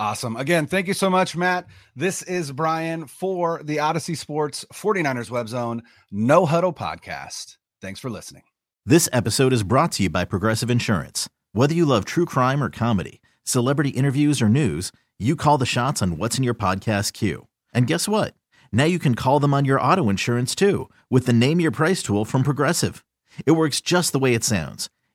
Awesome. 0.00 0.34
Again, 0.34 0.66
thank 0.66 0.86
you 0.86 0.94
so 0.94 1.10
much, 1.10 1.36
Matt. 1.36 1.66
This 1.94 2.22
is 2.22 2.52
Brian 2.52 3.06
for 3.06 3.60
the 3.62 3.76
Audacy 3.76 4.16
Sports 4.16 4.64
49ers 4.72 5.30
Web 5.30 5.46
Zone 5.46 5.82
No 6.10 6.46
Huddle 6.46 6.72
podcast. 6.72 7.58
Thanks 7.82 8.00
for 8.00 8.08
listening. 8.08 8.44
This 8.86 9.10
episode 9.12 9.52
is 9.52 9.62
brought 9.62 9.92
to 9.92 10.04
you 10.04 10.08
by 10.08 10.24
Progressive 10.24 10.70
Insurance. 10.70 11.28
Whether 11.52 11.74
you 11.74 11.84
love 11.84 12.06
true 12.06 12.24
crime 12.24 12.62
or 12.62 12.70
comedy, 12.70 13.20
celebrity 13.44 13.90
interviews 13.90 14.40
or 14.40 14.48
news, 14.48 14.90
you 15.18 15.36
call 15.36 15.58
the 15.58 15.66
shots 15.66 16.00
on 16.00 16.16
what's 16.16 16.38
in 16.38 16.44
your 16.44 16.54
podcast 16.54 17.12
queue. 17.12 17.48
And 17.74 17.86
guess 17.86 18.08
what? 18.08 18.32
Now 18.72 18.84
you 18.84 18.98
can 18.98 19.14
call 19.14 19.38
them 19.38 19.52
on 19.52 19.66
your 19.66 19.78
auto 19.78 20.08
insurance 20.08 20.54
too 20.54 20.88
with 21.10 21.26
the 21.26 21.34
Name 21.34 21.60
Your 21.60 21.72
Price 21.72 22.02
tool 22.02 22.24
from 22.24 22.42
Progressive. 22.42 23.04
It 23.44 23.50
works 23.50 23.82
just 23.82 24.12
the 24.12 24.18
way 24.18 24.32
it 24.32 24.44
sounds. 24.44 24.88